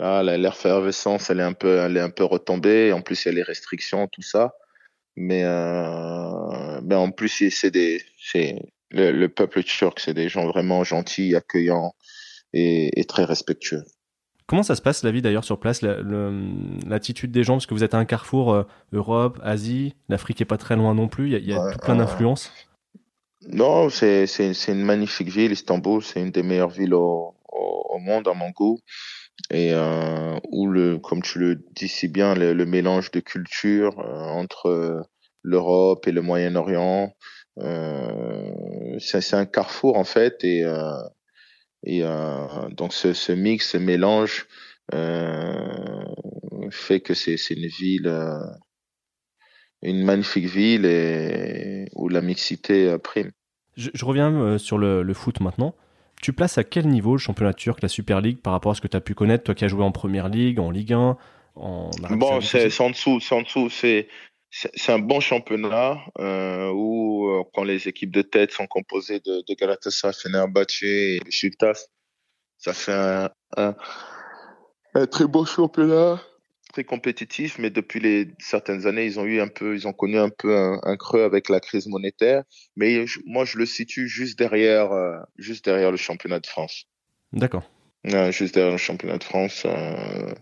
ah, 0.00 0.22
l'effervescence, 0.24 1.30
elle 1.30 1.40
est 1.40 1.44
un 1.44 1.52
peu, 1.52 1.78
elle 1.78 1.96
est 1.96 2.00
un 2.00 2.10
peu 2.10 2.24
retombée. 2.24 2.92
En 2.92 3.00
plus, 3.00 3.24
il 3.24 3.28
y 3.28 3.30
a 3.30 3.34
les 3.34 3.42
restrictions, 3.42 4.08
tout 4.08 4.22
ça. 4.22 4.54
Mais, 5.16 5.44
euh, 5.44 6.80
en 6.90 7.10
plus, 7.12 7.50
c'est 7.50 7.70
des, 7.70 8.02
c'est 8.18 8.58
le, 8.90 9.12
le, 9.12 9.28
peuple 9.28 9.62
turc, 9.62 10.00
c'est 10.00 10.14
des 10.14 10.28
gens 10.28 10.46
vraiment 10.46 10.82
gentils, 10.82 11.36
accueillants 11.36 11.94
et, 12.52 13.04
très 13.06 13.24
respectueux. 13.24 13.84
Comment 14.46 14.62
ça 14.62 14.74
se 14.74 14.82
passe 14.82 15.02
la 15.02 15.10
vie 15.10 15.22
d'ailleurs 15.22 15.44
sur 15.44 15.58
place, 15.58 15.80
l'attitude 15.82 17.32
des 17.32 17.44
gens, 17.44 17.54
parce 17.54 17.66
que 17.66 17.72
vous 17.72 17.84
êtes 17.84 17.94
à 17.94 17.98
un 17.98 18.04
carrefour 18.04 18.52
euh, 18.52 18.64
Europe, 18.92 19.40
Asie, 19.42 19.94
l'Afrique 20.08 20.40
est 20.42 20.46
pas 20.46 20.58
très 20.58 20.76
loin 20.76 20.94
non 20.94 21.08
plus. 21.08 21.26
Il 21.26 21.32
y 21.32 21.36
a, 21.36 21.38
il 21.38 21.48
y 21.48 21.54
a 21.54 21.72
tout 21.72 21.78
plein 21.78 21.96
d'influences. 21.96 22.52
Non, 23.48 23.88
c'est 23.88 24.26
c'est 24.26 24.52
une 24.68 24.84
magnifique 24.84 25.28
ville, 25.28 25.52
Istanbul, 25.52 26.02
c'est 26.02 26.20
une 26.20 26.30
des 26.30 26.42
meilleures 26.42 26.70
villes 26.70 26.94
au, 26.94 27.34
au, 27.52 27.84
au 27.88 27.98
monde 27.98 28.28
à 28.28 28.34
mon 28.34 28.50
goût 28.50 28.78
et 29.50 29.72
euh, 29.72 30.38
où 30.50 30.68
le, 30.68 30.98
comme 30.98 31.22
tu 31.22 31.38
le 31.38 31.64
dis 31.74 31.88
si 31.88 32.08
bien, 32.08 32.34
le, 32.34 32.52
le 32.52 32.66
mélange 32.66 33.10
de 33.10 33.20
cultures 33.20 33.98
euh, 33.98 34.28
entre 34.28 35.04
l'Europe 35.42 36.06
et 36.06 36.12
le 36.12 36.22
Moyen-Orient, 36.22 37.12
c'est 38.98 39.34
un 39.34 39.46
carrefour 39.46 39.96
en 39.96 40.04
fait 40.04 40.42
et 40.42 40.64
et 41.84 42.02
euh, 42.02 42.46
donc 42.70 42.92
ce, 42.92 43.12
ce, 43.12 43.32
mix, 43.32 43.70
ce 43.70 43.78
mélange 43.78 44.46
fait 46.70 47.00
que 47.00 47.14
c'est 47.14 47.36
une 47.50 47.66
ville, 47.66 48.12
une 49.82 50.04
magnifique 50.04 50.46
ville 50.46 50.84
et 50.84 51.86
où 51.94 52.08
la 52.08 52.20
mixité 52.20 52.96
prime. 53.02 53.30
Je, 53.76 53.90
je 53.92 54.04
reviens 54.04 54.58
sur 54.58 54.78
le, 54.78 55.02
le 55.02 55.14
foot 55.14 55.40
maintenant. 55.40 55.74
Tu 56.22 56.32
places 56.32 56.58
à 56.58 56.64
quel 56.64 56.88
niveau 56.88 57.12
le 57.12 57.18
championnat 57.18 57.52
turc, 57.52 57.82
la 57.82 57.88
Super 57.88 58.20
League, 58.20 58.38
par 58.38 58.52
rapport 58.52 58.72
à 58.72 58.74
ce 58.74 58.80
que 58.80 58.88
tu 58.88 58.96
as 58.96 59.00
pu 59.00 59.14
connaître, 59.14 59.44
toi 59.44 59.54
qui 59.54 59.64
as 59.64 59.68
joué 59.68 59.82
en 59.82 59.92
Première 59.92 60.28
Ligue, 60.28 60.58
en 60.58 60.70
Ligue 60.70 60.92
1, 60.92 61.16
en 61.56 61.90
Bon, 62.10 62.40
c'est 62.40 62.80
en 62.80 62.90
dessous, 62.90 63.20
c'est 63.20 63.34
en 63.34 63.42
dessous, 63.42 63.68
c'est 63.70 64.08
c'est 64.54 64.92
un 64.92 65.00
bon 65.00 65.20
championnat 65.20 65.98
euh, 66.18 66.70
où 66.70 67.28
euh, 67.28 67.42
quand 67.52 67.64
les 67.64 67.88
équipes 67.88 68.12
de 68.12 68.22
tête 68.22 68.52
sont 68.52 68.66
composées 68.66 69.20
de, 69.20 69.42
de 69.48 69.54
Galatasaray, 69.54 70.14
Fenerbahçe 70.14 70.82
et 70.82 71.20
Beşiktaş, 71.24 71.78
ça 72.58 72.72
fait 72.72 72.92
un, 72.92 73.30
un, 73.56 73.74
un 74.94 75.06
très 75.06 75.26
beau 75.26 75.44
championnat 75.44 76.22
très 76.72 76.84
compétitif, 76.84 77.58
mais 77.58 77.70
depuis 77.70 78.00
les 78.00 78.32
certaines 78.40 78.86
années, 78.86 79.06
ils 79.06 79.20
ont 79.20 79.24
eu 79.24 79.40
un 79.40 79.46
peu, 79.48 79.74
ils 79.74 79.86
ont 79.86 79.92
connu 79.92 80.18
un 80.18 80.28
peu 80.28 80.56
un, 80.56 80.80
un 80.82 80.96
creux 80.96 81.22
avec 81.22 81.48
la 81.48 81.60
crise 81.60 81.86
monétaire. 81.86 82.42
Mais 82.74 83.06
je, 83.06 83.20
moi, 83.26 83.44
je 83.44 83.58
le 83.58 83.66
situe 83.66 84.08
juste 84.08 84.36
derrière, 84.38 84.90
euh, 84.92 85.16
juste 85.38 85.64
derrière 85.64 85.92
le 85.92 85.96
championnat 85.96 86.40
de 86.40 86.46
France. 86.46 86.86
D'accord. 87.32 87.70
Juste 88.04 88.54
derrière 88.54 88.72
le 88.72 88.78
championnat 88.78 89.18
de 89.18 89.24
France, 89.24 89.62
euh, 89.66 90.34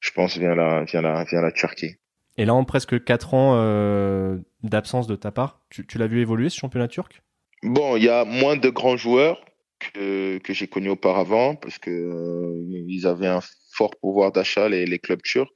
je 0.00 0.10
pense 0.12 0.36
vient 0.36 0.54
la, 0.54 0.84
vient 0.84 1.02
la, 1.02 1.24
vient 1.24 1.40
la 1.40 1.50
Turquie. 1.50 1.96
Et 2.40 2.46
là, 2.46 2.54
en 2.54 2.64
presque 2.64 3.04
quatre 3.04 3.34
ans 3.34 3.60
euh, 3.60 4.38
d'absence 4.62 5.06
de 5.06 5.14
ta 5.14 5.30
part, 5.30 5.60
tu, 5.68 5.84
l'as 5.98 6.06
vu 6.06 6.22
évoluer 6.22 6.48
ce 6.48 6.56
championnat 6.56 6.88
turc? 6.88 7.22
Bon, 7.62 7.98
il 7.98 8.04
y 8.04 8.08
a 8.08 8.24
moins 8.24 8.56
de 8.56 8.70
grands 8.70 8.96
joueurs 8.96 9.44
que, 9.78 10.38
que 10.38 10.54
j'ai 10.54 10.66
connus 10.66 10.88
auparavant 10.88 11.54
parce 11.54 11.76
que 11.78 11.90
euh, 11.90 12.64
ils 12.88 13.06
avaient 13.06 13.26
un 13.26 13.42
fort 13.72 13.90
pouvoir 14.00 14.32
d'achat 14.32 14.70
les, 14.70 14.98
clubs 14.98 15.20
turcs 15.20 15.52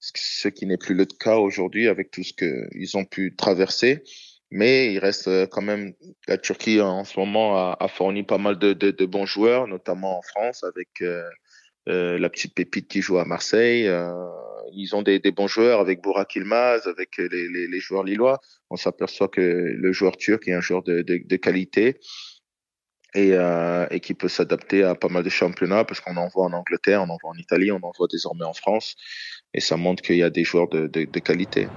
ce 0.00 0.48
qui 0.48 0.64
n'est 0.64 0.78
plus 0.78 0.94
le 0.94 1.04
cas 1.04 1.36
aujourd'hui 1.36 1.86
avec 1.86 2.10
tout 2.10 2.22
ce 2.22 2.32
qu'ils 2.32 2.96
ont 2.96 3.04
pu 3.04 3.36
traverser. 3.36 4.02
Mais 4.50 4.90
il 4.94 5.00
reste 5.00 5.28
euh, 5.28 5.46
quand 5.46 5.60
même, 5.60 5.92
la 6.28 6.38
Turquie 6.38 6.80
en 6.80 7.04
ce 7.04 7.20
moment 7.20 7.58
a, 7.58 7.76
a 7.78 7.88
fourni 7.88 8.22
pas 8.22 8.38
mal 8.38 8.58
de, 8.58 9.04
bons 9.04 9.26
joueurs, 9.26 9.66
notamment 9.66 10.16
en 10.16 10.22
France 10.22 10.64
avec 10.64 11.02
euh, 11.02 11.28
euh, 11.88 12.18
la 12.18 12.30
petite 12.30 12.54
pépite 12.54 12.88
qui 12.88 13.02
joue 13.02 13.18
à 13.18 13.26
Marseille. 13.26 13.86
Euh, 13.86 14.12
ils 14.74 14.94
ont 14.94 15.02
des, 15.02 15.20
bons 15.30 15.46
joueurs 15.46 15.80
avec 15.80 16.02
Burak 16.02 16.36
Ilmaz, 16.36 16.86
avec 16.86 17.16
les, 17.18 17.80
joueurs 17.80 18.04
lillois. 18.04 18.40
On 18.70 18.76
s'aperçoit 18.76 19.28
que 19.28 19.40
le 19.40 19.92
joueur 19.92 20.16
turc 20.16 20.48
est 20.48 20.52
un 20.52 20.60
joueur 20.60 20.82
de, 20.82 21.36
qualité 21.36 21.98
et, 23.14 23.32
euh, 23.32 23.86
et 23.90 24.00
qui 24.00 24.14
peut 24.14 24.28
s'adapter 24.28 24.82
à 24.82 24.94
pas 24.94 25.08
mal 25.08 25.22
de 25.22 25.28
championnats 25.28 25.84
parce 25.84 26.00
qu'on 26.00 26.16
en 26.16 26.28
voit 26.28 26.46
en 26.46 26.52
Angleterre, 26.52 27.02
on 27.02 27.10
en 27.10 27.18
voit 27.20 27.30
en 27.30 27.38
Italie, 27.38 27.70
on 27.70 27.82
en 27.82 27.92
voit 27.96 28.08
désormais 28.10 28.44
en 28.44 28.54
France 28.54 28.96
et 29.54 29.60
ça 29.60 29.76
montre 29.76 30.02
qu'il 30.02 30.16
y 30.16 30.22
a 30.22 30.30
des 30.30 30.44
joueurs 30.44 30.68
de, 30.68 30.86
qualité. 31.18 31.68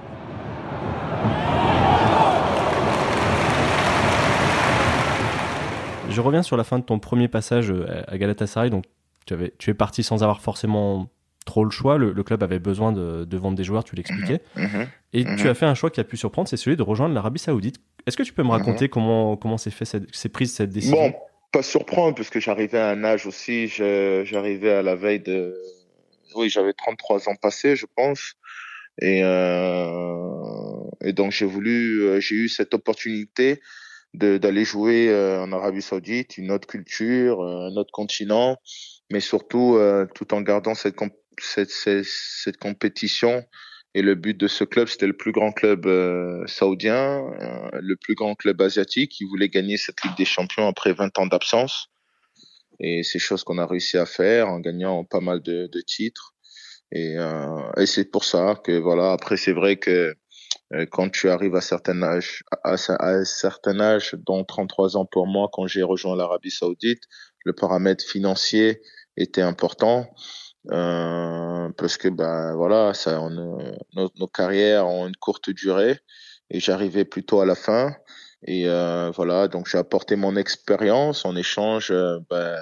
Je 6.08 6.20
reviens 6.22 6.42
sur 6.42 6.56
la 6.56 6.64
fin 6.64 6.78
de 6.78 6.84
ton 6.84 6.98
premier 6.98 7.28
passage 7.28 7.74
à 8.06 8.16
Galatasaray. 8.16 8.70
Donc, 8.70 8.84
tu 9.26 9.70
es 9.70 9.74
parti 9.74 10.02
sans 10.02 10.22
avoir 10.22 10.40
forcément 10.40 11.10
trop 11.46 11.64
le 11.64 11.70
choix. 11.70 11.96
Le, 11.96 12.12
le 12.12 12.22
club 12.22 12.42
avait 12.42 12.58
besoin 12.58 12.92
de, 12.92 13.24
de, 13.24 13.36
vendre 13.38 13.56
des 13.56 13.64
joueurs, 13.64 13.84
tu 13.84 13.96
l'expliquais. 13.96 14.42
Mmh, 14.54 14.62
mmh, 14.62 14.86
et 15.14 15.24
mmh. 15.24 15.36
tu 15.36 15.48
as 15.48 15.54
fait 15.54 15.64
un 15.64 15.74
choix 15.74 15.88
qui 15.88 16.00
a 16.00 16.04
pu 16.04 16.18
surprendre, 16.18 16.48
c'est 16.48 16.58
celui 16.58 16.76
de 16.76 16.82
rejoindre 16.82 17.14
l'Arabie 17.14 17.38
Saoudite. 17.38 17.76
Est-ce 18.06 18.18
que 18.18 18.22
tu 18.22 18.34
peux 18.34 18.42
me 18.42 18.50
raconter 18.50 18.90
comment 18.90 19.36
comment 19.36 19.56
s'est 19.56 19.70
fait 19.70 19.86
cette, 19.86 20.14
s'est 20.14 20.28
prise 20.28 20.52
cette 20.52 20.70
décision? 20.70 20.96
Bon, 20.96 21.14
pas 21.52 21.62
surprendre 21.62 22.14
parce 22.14 22.28
que 22.28 22.38
j'arrivais 22.38 22.78
à 22.78 22.90
un 22.90 23.02
âge 23.02 23.26
aussi. 23.26 23.68
J'arrivais 23.68 24.72
à 24.72 24.82
la 24.82 24.94
veille 24.94 25.20
de. 25.20 25.56
Oui, 26.34 26.50
j'avais 26.50 26.74
33 26.74 27.30
ans 27.30 27.36
passés, 27.40 27.76
je 27.76 27.86
pense. 27.96 28.34
Et, 29.00 29.20
euh, 29.22 30.84
et 31.04 31.12
donc 31.12 31.32
j'ai 31.32 31.46
voulu, 31.46 32.02
euh, 32.02 32.20
j'ai 32.20 32.34
eu 32.34 32.48
cette 32.48 32.74
opportunité 32.74 33.60
d'aller 34.14 34.64
jouer 34.64 35.10
euh, 35.10 35.42
en 35.42 35.52
Arabie 35.52 35.82
Saoudite, 35.82 36.38
une 36.38 36.50
autre 36.50 36.66
culture, 36.66 37.42
un 37.42 37.76
autre 37.76 37.92
continent, 37.92 38.56
mais 39.10 39.20
surtout 39.20 39.78
tout 40.14 40.32
en 40.32 40.40
gardant 40.40 40.74
cette, 40.74 40.96
cette, 41.40 42.56
compétition. 42.58 43.44
Et 43.94 44.02
le 44.02 44.14
but 44.14 44.36
de 44.36 44.46
ce 44.46 44.64
club, 44.64 44.88
c'était 44.88 45.06
le 45.06 45.16
plus 45.16 45.32
grand 45.32 45.52
club 45.52 45.86
saoudien, 46.46 47.24
le 47.72 47.96
plus 47.96 48.14
grand 48.14 48.34
club 48.34 48.60
asiatique. 48.60 49.20
Il 49.20 49.26
voulait 49.26 49.48
gagner 49.48 49.78
cette 49.78 50.02
Ligue 50.02 50.16
des 50.18 50.26
Champions 50.26 50.68
après 50.68 50.92
20 50.92 51.18
ans 51.18 51.26
d'absence. 51.26 51.88
Et 52.78 53.02
c'est 53.02 53.18
chose 53.18 53.42
qu'on 53.44 53.58
a 53.58 53.66
réussi 53.66 53.96
à 53.96 54.06
faire 54.06 54.48
en 54.48 54.60
gagnant 54.60 55.04
pas 55.04 55.20
mal 55.20 55.40
de, 55.40 55.80
titres. 55.86 56.34
Et, 56.92 57.16
euh, 57.16 57.72
et 57.78 57.86
c'est 57.86 58.10
pour 58.10 58.24
ça 58.24 58.60
que 58.62 58.78
voilà. 58.78 59.12
Après, 59.12 59.36
c'est 59.36 59.52
vrai 59.52 59.76
que 59.76 60.14
euh, 60.72 60.86
quand 60.90 61.10
tu 61.10 61.28
arrives 61.30 61.54
à 61.54 61.60
certain 61.60 62.02
âge, 62.02 62.42
à, 62.64 62.76
un 63.00 63.24
certain 63.24 63.80
âge, 63.80 64.14
dont 64.14 64.44
33 64.44 64.96
ans 64.96 65.06
pour 65.06 65.26
moi, 65.26 65.48
quand 65.52 65.66
j'ai 65.66 65.82
rejoint 65.82 66.16
l'Arabie 66.16 66.50
Saoudite, 66.50 67.02
le 67.44 67.52
paramètre 67.52 68.04
financier 68.04 68.80
était 69.16 69.42
important. 69.42 70.10
Euh, 70.72 71.70
parce 71.76 71.96
que 71.96 72.08
ben 72.08 72.54
voilà, 72.54 72.92
ça, 72.94 73.18
nos, 73.30 73.58
nos, 73.94 74.26
carrières 74.26 74.86
ont 74.86 75.06
une 75.06 75.16
courte 75.16 75.50
durée 75.50 76.00
et 76.50 76.58
j'arrivais 76.58 77.04
plutôt 77.04 77.40
à 77.40 77.46
la 77.46 77.54
fin. 77.54 77.94
Et 78.46 78.68
euh, 78.68 79.10
voilà 79.14 79.48
donc 79.48 79.68
j'ai 79.68 79.78
apporté 79.78 80.16
mon 80.16 80.36
expérience 80.36 81.24
en 81.24 81.36
échange 81.36 81.90
euh, 81.90 82.18
ben, 82.30 82.58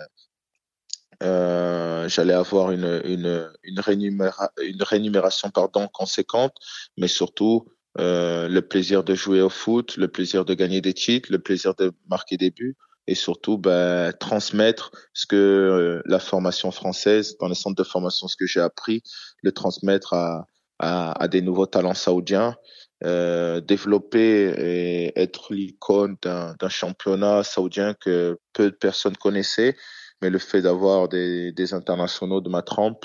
euh, 1.22 2.08
j'allais 2.08 2.34
avoir 2.34 2.70
une, 2.72 3.00
une, 3.04 3.50
une, 3.62 3.80
rémunéra 3.80 4.50
une 4.62 4.82
rémunération 4.82 5.50
pardon, 5.50 5.88
conséquente, 5.88 6.54
mais 6.96 7.08
surtout 7.08 7.66
euh, 7.98 8.48
le 8.48 8.62
plaisir 8.62 9.04
de 9.04 9.14
jouer 9.14 9.40
au 9.40 9.48
foot, 9.48 9.96
le 9.96 10.08
plaisir 10.08 10.44
de 10.44 10.54
gagner 10.54 10.80
des 10.80 10.94
titres, 10.94 11.30
le 11.30 11.38
plaisir 11.38 11.74
de 11.74 11.92
marquer 12.08 12.36
des 12.36 12.50
buts 12.50 12.76
et 13.06 13.14
surtout 13.14 13.58
ben, 13.58 14.12
transmettre 14.12 14.90
ce 15.12 15.26
que 15.26 15.36
euh, 15.36 16.02
la 16.06 16.18
formation 16.18 16.70
française, 16.70 17.36
dans 17.38 17.48
les 17.48 17.54
centres 17.54 17.76
de 17.82 17.86
formation, 17.86 18.28
ce 18.28 18.36
que 18.36 18.46
j'ai 18.46 18.60
appris, 18.60 19.02
le 19.42 19.52
transmettre 19.52 20.14
à, 20.14 20.46
à, 20.78 21.22
à, 21.22 21.28
des 21.28 21.42
nouveaux 21.42 21.66
talents 21.66 21.94
saoudiens, 21.94 22.56
euh, 23.04 23.60
développer 23.60 24.54
et 24.56 25.20
être 25.20 25.52
l'icône 25.52 26.16
d'un 26.22 26.68
championnat 26.68 27.42
saoudien 27.42 27.94
que 27.94 28.38
peu 28.52 28.70
de 28.70 28.76
personnes 28.76 29.16
connaissaient 29.16 29.76
mais 30.22 30.30
le 30.30 30.38
fait 30.38 30.62
d'avoir 30.62 31.08
des, 31.08 31.52
des, 31.52 31.74
internationaux 31.74 32.40
de 32.40 32.48
ma 32.48 32.62
trempe 32.62 33.04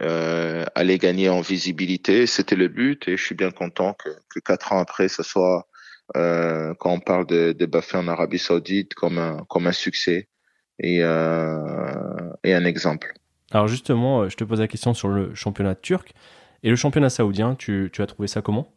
euh, 0.00 0.64
aller 0.74 0.98
gagner 0.98 1.28
en 1.28 1.40
visibilité, 1.40 2.26
c'était 2.26 2.54
le 2.54 2.68
but 2.68 3.08
et 3.08 3.16
je 3.16 3.24
suis 3.24 3.34
bien 3.34 3.50
content 3.50 3.94
que, 3.94 4.10
que 4.28 4.40
quatre 4.40 4.72
ans 4.72 4.78
après, 4.78 5.08
ce 5.08 5.22
soit 5.22 5.66
euh, 6.14 6.74
quand 6.78 6.92
on 6.92 7.00
parle 7.00 7.26
de, 7.26 7.52
de 7.52 7.66
Bafé 7.66 7.96
en 7.96 8.08
Arabie 8.08 8.38
Saoudite 8.38 8.94
comme 8.94 9.18
un, 9.18 9.38
comme 9.48 9.66
un 9.66 9.72
succès 9.72 10.28
et, 10.78 11.02
euh, 11.02 12.32
et 12.44 12.54
un 12.54 12.64
exemple. 12.64 13.14
Alors 13.50 13.68
justement, 13.68 14.22
euh, 14.22 14.28
je 14.28 14.36
te 14.36 14.44
pose 14.44 14.60
la 14.60 14.68
question 14.68 14.94
sur 14.94 15.08
le 15.08 15.34
championnat 15.34 15.74
turc 15.74 16.12
et 16.62 16.70
le 16.70 16.76
championnat 16.76 17.10
saoudien, 17.10 17.54
tu, 17.54 17.90
tu 17.92 18.02
as 18.02 18.06
trouvé 18.06 18.28
ça 18.28 18.42
comment? 18.42 18.72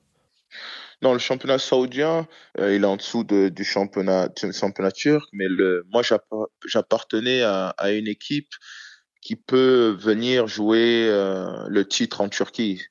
Non, 1.02 1.14
le 1.14 1.20
championnat 1.20 1.60
saoudien, 1.60 2.28
euh, 2.60 2.76
il 2.76 2.84
est 2.84 2.88
en 2.88 2.98
dessous 2.98 3.24
de, 3.24 3.50
du 3.50 3.64
championnat, 3.64 4.28
du 4.28 4.52
championnat 4.52 4.92
turc, 4.92 5.30
mais 5.32 5.48
le, 5.48 5.86
moi, 5.92 6.02
j'appartenais 6.66 7.42
à, 7.42 7.70
à, 7.78 7.92
une 7.92 8.08
équipe 8.08 8.52
qui 9.22 9.36
peut 9.36 9.96
venir 9.98 10.48
jouer 10.48 11.08
euh, 11.08 11.66
le 11.68 11.88
titre 11.88 12.22
en 12.22 12.28
Turquie. 12.30 12.82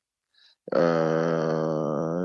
Euh, 0.75 1.58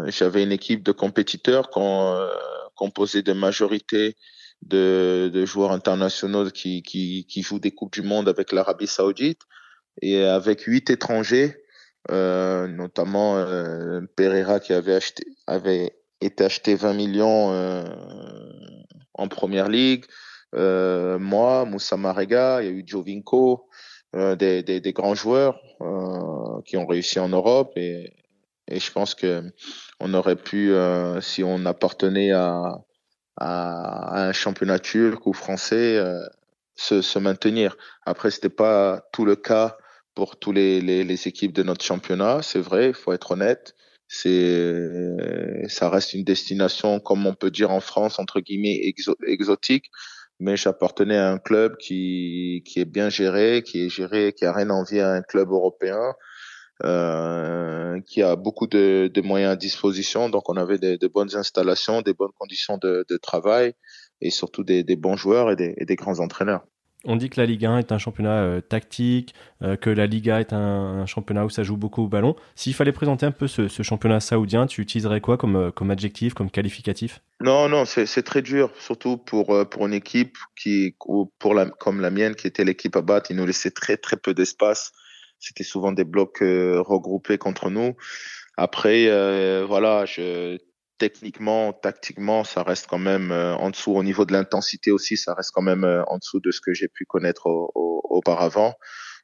J'avais 0.07 0.43
une 0.43 0.53
équipe 0.53 0.83
de 0.83 0.93
compétiteurs 0.93 1.71
euh, 1.77 2.29
composée 2.75 3.23
de 3.23 3.33
majorité 3.33 4.17
de, 4.63 5.31
de, 5.33 5.45
joueurs 5.45 5.73
internationaux 5.73 6.51
qui, 6.51 6.83
qui, 6.83 7.27
qui 7.27 7.43
jouent 7.43 7.59
des 7.59 7.71
coupes 7.71 7.93
du 7.93 8.03
monde 8.03 8.29
avec 8.29 8.53
l'Arabie 8.53 8.87
Saoudite 8.87 9.43
et 10.01 10.25
avec 10.25 10.63
huit 10.63 10.91
étrangers 10.91 11.57
euh, 12.11 12.67
notamment 12.67 13.39
euh, 13.39 14.01
Pereira 14.17 14.61
qui 14.61 14.73
avait 14.73 14.95
acheté 14.95 15.25
avait 15.47 15.97
été 16.21 16.45
acheté 16.45 16.75
20 16.75 16.93
millions 16.95 17.53
euh, 17.53 17.85
en 19.15 19.29
première 19.29 19.69
ligue. 19.69 20.05
Euh, 20.55 21.19
moi, 21.19 21.65
Moussa 21.65 21.97
Marega, 21.97 22.63
il 22.63 22.67
y 22.67 22.69
a 22.69 22.73
eu 22.73 22.85
Jovinko, 22.87 23.69
euh, 24.15 24.37
des, 24.37 24.63
des, 24.63 24.81
des, 24.81 24.93
grands 24.93 25.15
joueurs 25.15 25.61
qui 26.65 26.77
ont 26.77 26.87
réussi 26.87 27.19
en 27.19 27.29
Europe 27.29 27.73
et, 27.77 28.13
et 28.69 28.81
je 28.81 28.93
pense 28.93 29.15
que 29.15 29.43
on 30.01 30.15
aurait 30.15 30.37
pu, 30.37 30.73
si 31.21 31.43
on 31.45 31.65
appartenait 31.67 32.33
à, 32.33 32.73
à, 33.37 34.17
à, 34.17 34.29
un 34.29 34.33
championnat 34.33 34.79
turc 34.79 35.27
ou 35.27 35.33
français, 35.33 36.01
se, 36.77 37.03
se 37.03 37.19
maintenir. 37.19 37.77
Après, 38.05 38.31
c'était 38.31 38.49
pas 38.49 39.03
tout 39.13 39.25
le 39.25 39.37
cas 39.37 39.77
pour 40.15 40.39
tous 40.39 40.53
les, 40.53 40.81
les, 40.81 41.05
les 41.05 41.29
équipes 41.29 41.53
de 41.53 41.63
notre 41.63 41.85
championnat. 41.85 42.43
C'est 42.43 42.61
vrai, 42.61 42.89
il 42.89 42.95
faut 42.95 43.13
être 43.13 43.33
honnête. 43.33 43.75
C'est, 44.07 45.67
ça 45.69 45.89
reste 45.89 46.13
une 46.13 46.25
destination, 46.25 47.01
comme 47.01 47.27
on 47.27 47.35
peut 47.35 47.51
dire 47.51 47.71
en 47.71 47.81
France, 47.81 48.19
entre 48.19 48.41
guillemets, 48.41 48.81
exo 48.87 49.17
exotique. 49.27 49.87
Mais 50.41 50.57
j'appartenais 50.57 51.17
à 51.17 51.31
un 51.31 51.39
club 51.39 51.77
qui, 51.79 52.63
qui 52.67 52.81
est 52.81 52.85
bien 52.85 53.09
géré, 53.09 53.63
qui 53.65 53.87
est 53.87 53.89
géré, 53.89 54.33
qui 54.33 54.45
a 54.45 54.53
rien 54.53 54.71
envie 54.71 55.01
à 55.01 55.11
un 55.13 55.23
club 55.23 55.51
européen, 55.51 56.15
euh, 56.83 58.01
qui 58.07 58.23
a 58.23 58.35
beaucoup 58.35 58.67
de, 58.67 59.09
de, 59.13 59.21
moyens 59.21 59.53
à 59.53 59.57
disposition. 59.57 60.29
Donc, 60.29 60.49
on 60.49 60.57
avait 60.57 60.79
de, 60.79 60.97
de 60.97 61.07
bonnes 61.07 61.37
installations, 61.37 62.03
des 62.03 62.15
bonnes 62.15 62.33
conditions 62.37 62.79
de, 62.79 63.05
de 63.09 63.17
travail 63.17 63.75
et 64.21 64.31
surtout 64.31 64.65
des, 64.65 64.83
des 64.83 64.97
bons 64.97 65.17
joueurs 65.17 65.53
et 65.53 65.57
des, 65.57 65.75
et 65.77 65.85
des 65.85 65.95
grands 65.95 66.19
entraîneurs. 66.19 66.65
On 67.07 67.17
dit 67.17 67.29
que 67.29 67.39
la 67.39 67.47
Ligue 67.47 67.67
1 67.67 67.79
est 67.79 67.93
un 67.93 67.99
championnat 67.99 68.43
euh, 68.43 68.61
tactique, 68.63 69.35
euh, 69.63 69.77
que 69.77 69.91
la 69.91 70.07
Liga 70.07 70.41
est 70.41 70.55
un, 70.55 71.03
un, 71.03 71.07
championnat 71.07 71.45
où 71.45 71.51
ça 71.51 71.63
joue 71.63 71.77
beaucoup 71.77 72.03
au 72.03 72.09
ballon. 72.09 72.35
S'il 72.55 72.75
fallait 72.75 72.93
présenter 72.93 73.27
un 73.27 73.31
peu 73.31 73.47
ce, 73.47 73.69
ce, 73.69 73.83
championnat 73.83 74.21
saoudien, 74.21 74.67
tu 74.67 74.81
utiliserais 74.81 75.21
quoi 75.21 75.37
comme, 75.37 75.71
comme 75.73 75.91
adjectif, 75.91 76.33
comme 76.33 76.51
qualificatif? 76.51 77.21
Non, 77.41 77.69
non, 77.69 77.85
c'est 77.85 78.23
très 78.23 78.41
dur, 78.41 78.71
surtout 78.81 79.19
pour, 79.19 79.69
pour 79.69 79.87
une 79.87 79.93
équipe 79.93 80.39
qui, 80.57 80.97
pour 81.39 81.53
la, 81.55 81.67
comme 81.67 82.01
la 82.01 82.11
mienne, 82.11 82.35
qui 82.35 82.47
était 82.47 82.65
l'équipe 82.65 82.97
à 82.97 83.03
battre, 83.03 83.31
il 83.31 83.37
nous 83.37 83.45
laissait 83.45 83.71
très 83.71 83.99
très 83.99 84.17
peu 84.17 84.33
d'espace. 84.33 84.93
C'était 85.45 85.65
souvent 85.65 85.93
des 85.93 86.05
blocs 86.05 86.43
euh, 86.43 86.81
regroupés 86.81 87.39
contre 87.39 87.71
nous. 87.71 87.97
Après, 88.57 89.09
voilà, 89.67 90.05
je 90.05 90.59
techniquement, 90.99 91.73
tactiquement, 91.73 92.45
ça 92.45 92.63
reste 92.63 92.87
quand 92.87 92.99
même 92.99 93.33
euh, 93.33 93.55
en 93.57 93.71
dessous. 93.71 93.93
Au 93.93 94.03
niveau 94.03 94.25
de 94.25 94.33
l'intensité 94.33 94.91
aussi, 94.91 95.17
ça 95.17 95.35
reste 95.35 95.51
quand 95.53 95.63
même 95.63 95.85
euh, 95.85 96.05
en 96.07 96.19
dessous 96.19 96.41
de 96.41 96.51
ce 96.51 96.61
que 96.61 96.73
j'ai 96.73 96.89
pu 96.89 97.05
connaître 97.05 97.47
au, 97.47 97.71
au, 97.75 98.01
auparavant. 98.05 98.75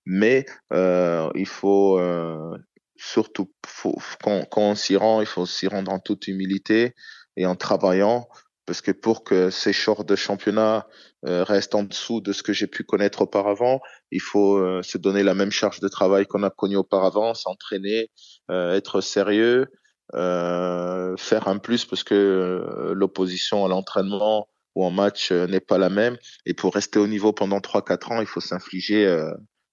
Mais 0.07 0.47
euh, 0.73 1.31
il 1.35 1.47
faut 1.47 1.99
euh, 1.99 2.57
surtout, 2.97 3.53
faut, 3.67 3.97
quand 4.23 4.47
on 4.57 4.75
s'y 4.75 4.97
rend, 4.97 5.21
il 5.21 5.27
faut 5.27 5.47
s'y 5.47 5.69
rendre 5.69 5.93
en 5.93 6.01
toute 6.01 6.27
humilité 6.29 6.95
et 7.37 7.47
en 7.47 7.55
travaillant, 7.55 8.29
parce 8.71 8.83
que 8.83 8.93
pour 8.93 9.25
que 9.25 9.51
ces 9.51 9.73
sortes 9.73 10.09
de 10.09 10.15
championnat 10.17 10.87
euh, 11.27 11.43
restent 11.43 11.75
en 11.75 11.83
dessous 11.83 12.21
de 12.21 12.33
ce 12.33 12.43
que 12.43 12.53
j'ai 12.53 12.69
pu 12.69 12.85
connaître 12.85 13.23
auparavant, 13.23 13.81
il 14.13 14.21
faut 14.21 14.83
se 14.83 14.97
donner 14.97 15.23
la 15.23 15.35
même 15.35 15.51
charge 15.51 15.81
de 15.81 15.89
travail 15.89 16.27
qu'on 16.27 16.45
a 16.45 16.51
connu 16.51 16.77
auparavant, 16.77 17.35
s'entraîner, 17.35 18.11
être 18.49 19.01
sérieux 19.01 19.69
euh, 20.15 21.17
faire 21.17 21.47
un 21.47 21.59
plus 21.59 21.85
parce 21.85 22.03
que 22.03 22.15
euh, 22.15 22.95
l'opposition 22.95 23.65
à 23.65 23.69
l'entraînement 23.69 24.49
ou 24.75 24.85
en 24.85 24.91
match 24.91 25.31
euh, 25.31 25.47
n'est 25.47 25.61
pas 25.61 25.79
la 25.79 25.89
même. 25.89 26.17
Et 26.47 26.55
pour 26.55 26.75
rester 26.75 26.99
au 26.99 27.07
niveau 27.07 27.33
pendant 27.33 27.59
3-4 27.59 28.13
ans, 28.13 28.21
il 28.21 28.27
faut 28.27 28.41
s'infliger 28.41 29.07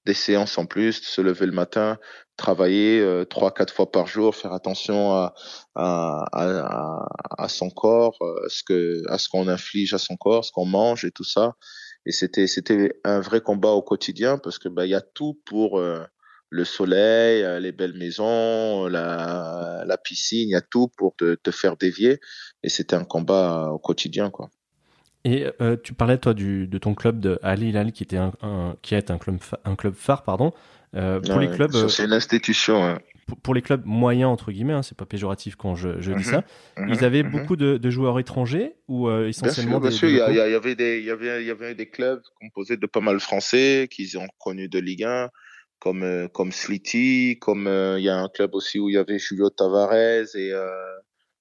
des 0.07 0.15
séances 0.15 0.57
en 0.57 0.65
plus, 0.65 0.93
se 1.03 1.21
lever 1.21 1.45
le 1.45 1.51
matin, 1.51 1.99
travailler 2.37 2.99
euh, 3.01 3.25
trois, 3.25 3.53
quatre 3.53 3.73
fois 3.73 3.91
par 3.91 4.07
jour, 4.07 4.35
faire 4.35 4.53
attention 4.53 5.11
à, 5.13 5.33
à, 5.75 6.25
à, 6.33 7.05
à 7.37 7.49
son 7.49 7.69
corps, 7.69 8.17
euh, 8.21 8.47
ce 8.47 8.63
que, 8.63 9.03
à 9.09 9.17
ce 9.19 9.29
qu'on 9.29 9.47
inflige 9.47 9.93
à 9.93 9.99
son 9.99 10.15
corps, 10.17 10.45
ce 10.45 10.51
qu'on 10.51 10.65
mange 10.65 11.05
et 11.05 11.11
tout 11.11 11.25
ça. 11.25 11.53
Et 12.05 12.11
c'était, 12.13 12.47
c'était 12.47 12.99
un 13.03 13.19
vrai 13.19 13.41
combat 13.41 13.71
au 13.71 13.81
quotidien 13.81 14.37
parce 14.37 14.59
que 14.59 14.69
bah, 14.69 14.85
il 14.85 14.91
y 14.91 14.95
a 14.95 15.01
tout 15.01 15.39
pour 15.45 15.79
euh, 15.79 16.03
le 16.49 16.63
soleil, 16.63 17.45
les 17.61 17.73
belles 17.73 17.97
maisons, 17.97 18.87
la, 18.87 19.83
la 19.85 19.97
piscine, 19.97 20.47
il 20.47 20.53
y 20.53 20.55
a 20.55 20.61
tout 20.61 20.87
pour 20.97 21.15
te, 21.17 21.35
te 21.35 21.51
faire 21.51 21.75
dévier. 21.75 22.19
Et 22.63 22.69
c'était 22.69 22.95
un 22.95 23.03
combat 23.03 23.69
au 23.73 23.79
quotidien, 23.79 24.29
quoi. 24.31 24.49
Et 25.27 25.45
euh, 25.59 25.75
tu 25.83 25.93
parlais 25.93 26.17
toi 26.17 26.33
du, 26.33 26.67
de 26.67 26.77
ton 26.77 26.93
club 26.93 27.19
de 27.19 27.37
Al 27.43 27.61
Hilal 27.61 27.91
qui 27.91 28.01
était 28.01 28.15
un, 28.15 28.31
qui 28.81 28.95
est 28.95 29.11
un 29.11 29.17
club 29.17 29.39
un 29.65 29.75
club 29.75 29.93
phare 29.93 30.23
pardon. 30.23 30.53
Euh, 30.95 31.19
pour 31.19 31.39
les 31.39 31.49
clubs, 31.49 31.89
c'est 31.89 32.05
une 32.05 32.13
institution. 32.13 32.81
Hein. 32.81 32.99
Pour, 33.43 33.53
les 33.53 33.61
clubs 33.61 33.81
moyens 33.83 34.31
entre 34.31 34.53
guillemets, 34.53 34.71
hein, 34.71 34.83
c'est 34.83 34.97
pas 34.97 35.05
péjoratif 35.05 35.57
quand 35.57 35.75
je, 35.75 35.99
je 35.99 36.13
dis 36.13 36.19
mhm. 36.19 36.23
ça. 36.23 36.43
Mhm. 36.77 36.93
Ils 36.93 37.03
avaient 37.03 37.23
mhm. 37.23 37.31
beaucoup 37.31 37.57
de, 37.57 37.75
de, 37.75 37.89
joueurs 37.89 38.17
étrangers 38.19 38.75
ou 38.87 39.09
euh, 39.09 39.27
essentiellement 39.27 39.81
bien 39.81 39.91
sûr, 39.91 40.07
bien 40.07 40.27
sûr. 40.27 40.29
Il 40.29 40.37
y, 40.37 40.55
avait 40.55 40.75
des, 40.75 40.99
il 40.99 41.05
y 41.05 41.11
avait, 41.11 41.43
il 41.43 41.47
y 41.47 41.51
avait 41.51 41.75
des 41.75 41.89
clubs 41.89 42.21
composés 42.39 42.77
de 42.77 42.85
pas 42.85 43.01
mal 43.01 43.19
français 43.19 43.89
qui 43.91 44.09
ont 44.15 44.29
connu 44.39 44.69
de 44.69 44.79
Ligue 44.79 45.03
1 45.03 45.29
comme 45.79 46.03
euh, 46.03 46.29
comme 46.29 46.53
Slity, 46.53 47.37
comme 47.41 47.67
il 47.97 48.03
y 48.03 48.09
a 48.09 48.15
un 48.15 48.29
club 48.29 48.55
aussi 48.55 48.79
où 48.79 48.87
il 48.87 48.93
y 48.93 48.97
avait 48.97 49.19
Julio 49.19 49.49
Tavares 49.49 50.35
et 50.35 50.53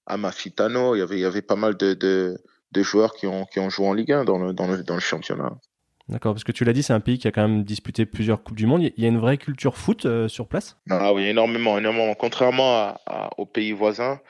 Amafitano. 0.07 0.97
Il 0.97 0.99
y 0.99 1.02
avait 1.02 1.19
il 1.19 1.21
y 1.21 1.25
avait 1.25 1.40
pas 1.40 1.55
mal 1.55 1.76
de, 1.76 1.95
de 1.95 2.37
des 2.73 2.83
joueurs 2.83 3.15
qui 3.15 3.27
ont, 3.27 3.45
qui 3.47 3.61
ont 3.61 3.71
joué 3.71 3.87
en 3.87 3.93
Ligue 3.93 4.13
1 4.13 4.25
dans 4.25 4.39
le, 4.39 4.53
dans 4.53 4.67
le, 4.67 4.83
dans 4.83 4.95
le 4.95 5.01
championnat. 5.01 5.57
D'accord, 6.09 6.35
parce 6.35 6.45
que 6.45 6.53
tu 6.53 6.65
l'as 6.65 6.73
dit, 6.73 6.85
c'est 6.85 6.93
un 6.93 7.01
pays 7.01 7.19
qui 7.19 7.27
a 7.27 7.33
quand 7.33 7.43
même 7.43 7.65
disputé 7.65 8.07
plusieurs 8.07 8.45
Coupes 8.45 8.57
du 8.57 8.67
Monde. 8.67 8.83
Il 8.83 9.03
y 9.03 9.05
a 9.05 9.09
une 9.09 9.19
vraie 9.19 9.39
culture 9.39 9.77
foot 9.77 10.07
euh, 10.07 10.29
sur 10.29 10.47
place? 10.47 10.77
Ah 10.89 11.13
oui, 11.13 11.25
énormément, 11.25 11.79
énormément. 11.79 12.15
Contrairement 12.15 12.97
à, 13.07 13.31
aux 13.39 13.47
pays 13.47 13.73
voisins, 13.73 14.21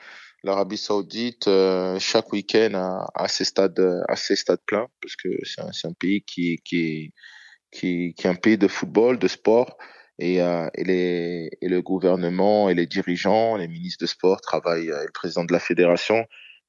l'Arabie 0.43 0.77
Saoudite, 0.77 1.47
euh, 1.47 1.99
chaque 1.99 2.31
week-end 2.33 2.73
a, 2.73 3.07
a, 3.13 3.27
ses 3.27 3.45
stades, 3.45 4.03
a 4.07 4.15
ses 4.15 4.35
stades 4.35 4.61
pleins, 4.65 4.87
parce 5.01 5.15
que 5.15 5.29
c'est 5.43 5.61
un, 5.61 5.89
un, 5.89 5.93
pays 5.93 6.23
qui, 6.23 6.57
qui, 6.65 7.13
qui, 7.71 8.15
qui 8.17 8.27
est 8.27 8.29
un 8.29 8.35
pays 8.35 8.57
de 8.57 8.67
football, 8.67 9.19
de 9.19 9.27
sport. 9.27 9.77
Et, 10.17 10.41
euh, 10.41 10.67
et, 10.73 10.83
les, 10.83 11.49
et 11.61 11.67
le 11.67 11.83
gouvernement 11.83 12.69
et 12.69 12.73
les 12.73 12.87
dirigeants, 12.87 13.55
les 13.55 13.67
ministres 13.67 14.03
de 14.03 14.07
sport 14.07 14.41
travaillent, 14.41 14.87
et 14.87 15.05
le 15.05 15.11
président 15.13 15.45
de 15.45 15.53
la 15.53 15.59
fédération 15.59 16.25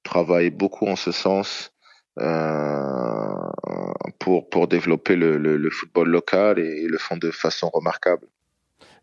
travaille 0.09 0.51
beaucoup 0.51 0.87
en 0.87 0.97
ce 0.97 1.13
sens 1.13 1.73
euh, 2.19 3.35
pour, 4.19 4.49
pour 4.49 4.67
développer 4.67 5.17
le, 5.17 5.37
le, 5.37 5.71
football 5.71 6.09
local 6.09 6.59
et, 6.59 6.87
le 6.87 6.99
font 6.99 7.17
de 7.17 7.31
façon 7.31 7.69
remarquable. 7.73 8.27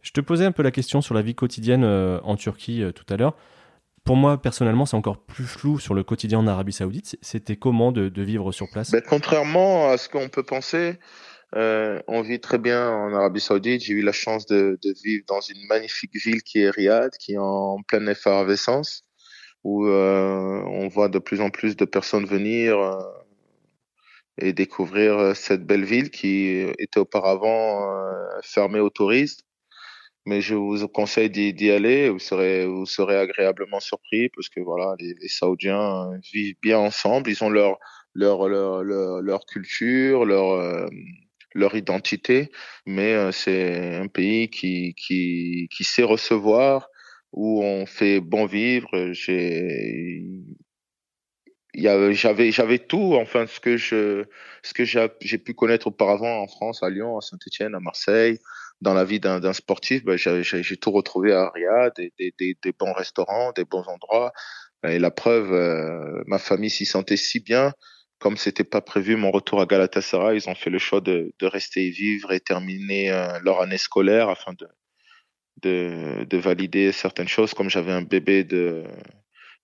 Je 0.02 0.12
te 0.12 0.22
posais 0.22 0.46
un 0.46 0.52
peu 0.52 0.64
la 0.64 0.72
question 0.72 1.02
sur 1.02 1.14
la 1.14 1.22
vie 1.22 1.36
quotidienne 1.36 1.84
euh, 1.84 2.20
en 2.24 2.36
Turquie 2.36 2.82
euh, 2.84 2.92
tout 2.92 3.06
à 3.14 3.18
l'heure. 3.18 3.36
Pour 4.04 4.16
moi, 4.16 4.40
personnellement, 4.40 4.86
c'est 4.86 4.98
encore 4.98 5.18
plus 5.18 5.46
flou 5.46 5.80
sur 5.80 5.94
le 5.94 6.04
quotidien 6.04 6.40
en 6.40 6.48
Arabie 6.48 6.74
Saoudite. 6.74 7.18
C'était 7.22 7.56
comment 7.56 7.92
de, 7.92 8.10
de, 8.10 8.22
vivre 8.22 8.52
sur 8.52 8.70
place? 8.70 8.92
Ben, 8.92 9.02
Contrairement 9.08 9.90
à 9.90 9.98
ce 9.98 10.10
qu'on 10.10 10.30
peut 10.30 10.44
penser, 10.44 11.00
euh, 11.56 12.02
on 12.08 12.22
vit 12.22 12.40
très 12.40 12.60
bien 12.60 12.88
en 12.90 13.14
Arabie 13.14 13.40
Saoudite. 13.40 13.82
J'ai 13.82 13.94
eu 13.94 14.02
la 14.02 14.12
chance 14.12 14.46
de, 14.46 14.78
de, 14.84 14.94
vivre 15.04 15.24
dans 15.28 15.42
une 15.42 15.66
magnifique 15.68 16.16
ville 16.16 16.44
qui 16.44 16.60
est 16.60 16.70
Riyad, 16.70 17.12
qui 17.18 17.34
est 17.34 17.40
en 17.40 17.82
pleine 17.88 18.10
effervescence 18.10 19.05
où 19.66 19.88
euh, 19.88 20.62
on 20.68 20.88
voit 20.88 21.10
de 21.10 21.18
plus 21.18 21.42
en 21.42 21.50
plus 21.50 21.76
de 21.76 21.86
personnes 21.86 22.26
venir 22.26 22.78
euh, 22.78 23.02
et 24.38 24.54
découvrir 24.54 25.18
euh, 25.18 25.34
cette 25.34 25.66
belle 25.66 25.84
ville 25.84 26.12
qui 26.12 26.64
était 26.78 27.00
auparavant 27.00 27.92
fermée 28.44 28.80
aux 28.80 28.92
touristes. 28.92 29.44
Mais 30.28 30.40
je 30.42 30.54
vous 30.54 30.88
conseille 30.88 31.32
d'y 31.32 31.72
aller, 31.72 32.10
vous 32.10 32.20
serez, 32.20 32.66
vous 32.68 32.86
serez 32.86 33.18
agréablement 33.18 33.80
surpris 33.80 34.30
parce 34.30 34.50
que 34.50 34.60
voilà, 34.60 34.96
les, 35.00 35.16
les 35.20 35.28
Saoudiens 35.28 36.12
vivent 36.32 36.58
bien 36.62 36.78
ensemble, 36.78 37.30
ils 37.30 37.44
ont 37.44 37.50
leur, 37.50 37.78
leur, 38.14 38.48
leur, 38.48 38.84
leur, 38.84 39.46
culture, 39.46 40.26
leur, 40.26 40.90
leur 41.54 41.76
identité, 41.76 42.52
mais 42.88 43.32
c'est 43.32 43.96
un 43.96 44.08
pays 44.08 44.50
qui, 44.50 44.96
qui, 44.96 45.70
qui 45.72 45.84
sait 45.84 46.04
recevoir, 46.04 46.90
où 47.36 47.62
on 47.64 47.86
fait 47.86 48.22
bon 48.22 48.46
vivre. 48.46 49.12
J'ai 49.12 50.24
j'avais 51.76 52.52
j'avais 52.52 52.80
tout 52.80 53.16
enfin 53.16 53.46
ce 53.48 53.60
que 53.60 53.78
je 53.78 54.26
ce 54.64 54.74
que 54.74 54.86
j'ai 54.86 55.38
pu 55.38 55.54
connaître 55.54 55.88
auparavant 55.88 56.42
en 56.42 56.48
France 56.48 56.82
à 56.84 56.90
Lyon 56.90 57.18
à 57.18 57.22
Saint-Étienne 57.22 57.76
à 57.76 57.80
Marseille 57.80 58.40
dans 58.82 58.94
la 58.94 59.04
vie 59.04 59.20
d'un 59.20 59.54
sportif 59.54 60.06
ben, 60.06 60.18
j'ai 60.18 60.78
tout 60.78 60.92
retrouvé 60.92 61.34
à 61.34 61.52
des, 61.98 62.14
des, 62.18 62.34
des, 62.40 62.58
des, 62.64 62.72
bons 62.72 62.94
restaurants 62.94 63.52
des 63.58 63.66
bons 63.66 63.84
endroits 63.88 64.32
et 64.88 65.00
la 65.00 65.12
preuve 65.12 65.52
euh, 65.52 66.24
ma 66.28 66.40
famille 66.40 66.70
s'y 66.70 66.86
sentait 66.86 67.18
si 67.18 67.42
bien 67.42 67.74
comme 68.20 68.38
c'était 68.38 68.64
pas 68.64 68.82
prévu 68.82 69.18
mon 69.18 69.32
retour 69.32 69.60
à 69.60 69.66
Galatasaray 69.66 70.38
ils 70.38 70.50
ont 70.50 70.56
fait 70.56 70.70
le 70.70 70.80
choix 70.80 71.02
de, 71.02 71.34
de 71.40 71.46
rester 71.46 71.88
y 71.88 71.92
vivre 71.92 72.32
et 72.32 72.40
terminer 72.40 73.12
euh, 73.12 73.38
leur 73.44 73.60
année 73.62 73.78
scolaire 73.78 74.30
afin 74.30 74.54
de 74.54 74.66
de, 75.62 76.26
de 76.26 76.38
valider 76.38 76.92
certaines 76.92 77.28
choses. 77.28 77.54
Comme 77.54 77.70
j'avais 77.70 77.92
un 77.92 78.02
bébé 78.02 78.44
de 78.44 78.84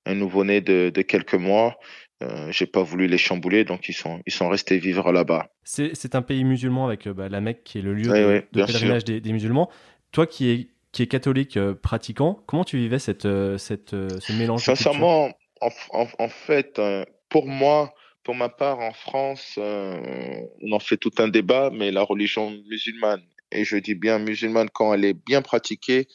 un 0.06 0.16
nouveau-né 0.16 0.62
de, 0.62 0.92
de 0.94 1.02
quelques 1.04 1.36
mois, 1.36 1.78
euh, 2.22 2.52
j'ai 2.52 2.66
pas 2.66 2.84
voulu 2.84 3.08
les 3.08 3.18
chambouler, 3.18 3.64
donc 3.64 3.88
ils 3.90 3.94
sont 3.94 4.22
ils 4.26 4.34
sont 4.34 4.50
restés 4.50 4.78
vivre 4.78 5.12
là-bas. 5.12 5.50
C'est 5.64 6.16
un 6.16 6.22
pays 6.22 6.44
musulman 6.44 6.86
avec 6.86 7.08
euh, 7.08 7.14
bah, 7.14 7.30
la 7.30 7.42
Mecque 7.42 7.64
qui 7.64 7.80
est 7.80 7.82
le 7.82 7.94
lieu 7.94 8.04
de, 8.52 8.66
pèlerinage 8.66 9.04
des, 9.04 9.22
des, 9.22 9.34
musulmans. 9.34 9.70
Toi 10.12 10.28
qui 10.28 10.50
es 10.50 10.68
qui 10.92 11.04
est 11.04 11.08
catholique 11.08 11.58
euh, 11.58 11.74
pratiquant, 11.74 12.44
comment 12.48 12.64
tu 12.64 12.78
vivais 12.78 13.00
cette 13.00 13.26
euh, 13.26 13.58
cette 13.58 13.92
ce 13.92 14.34
mélange 14.34 14.64
Sincèrement, 14.64 15.32
en, 15.62 15.70
en, 15.92 16.08
en, 16.20 16.28
fait, 16.28 16.82
pour 17.30 17.48
moi, 17.48 17.94
pour 18.24 18.36
ma 18.36 18.50
part, 18.50 18.80
en 18.80 18.94
France, 18.94 19.58
on 19.58 20.72
en 20.72 20.80
fait 20.80 20.98
tout 20.98 21.14
un 21.20 21.28
débat, 21.28 21.70
mais 21.72 21.92
la 21.92 22.02
religion 22.02 22.52
musulmane 22.68 23.22
et 23.52 23.64
je 23.66 23.78
dis 23.78 23.96
bien 23.96 24.20
musulmane 24.20 24.70
quand 24.70 24.94
elle 24.94 25.06
est 25.06 25.14
bien 25.14 25.42
pratiquée, 25.42 26.08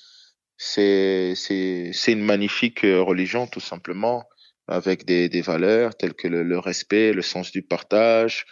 c'est 0.56 1.34
c'est 1.36 1.90
c'est 1.92 2.12
une 2.12 2.24
magnifique 2.24 2.84
euh, 2.84 3.02
religion 3.02 3.46
tout 3.46 3.60
simplement 3.60 4.24
avec 4.68 5.04
des 5.04 5.28
des 5.28 5.42
valeurs 5.42 5.96
telles 5.96 6.14
que 6.14 6.28
le, 6.28 6.42
le 6.42 6.58
respect, 6.58 7.12
le 7.12 7.22
sens 7.22 7.52
du 7.52 7.62
partage 7.62 8.46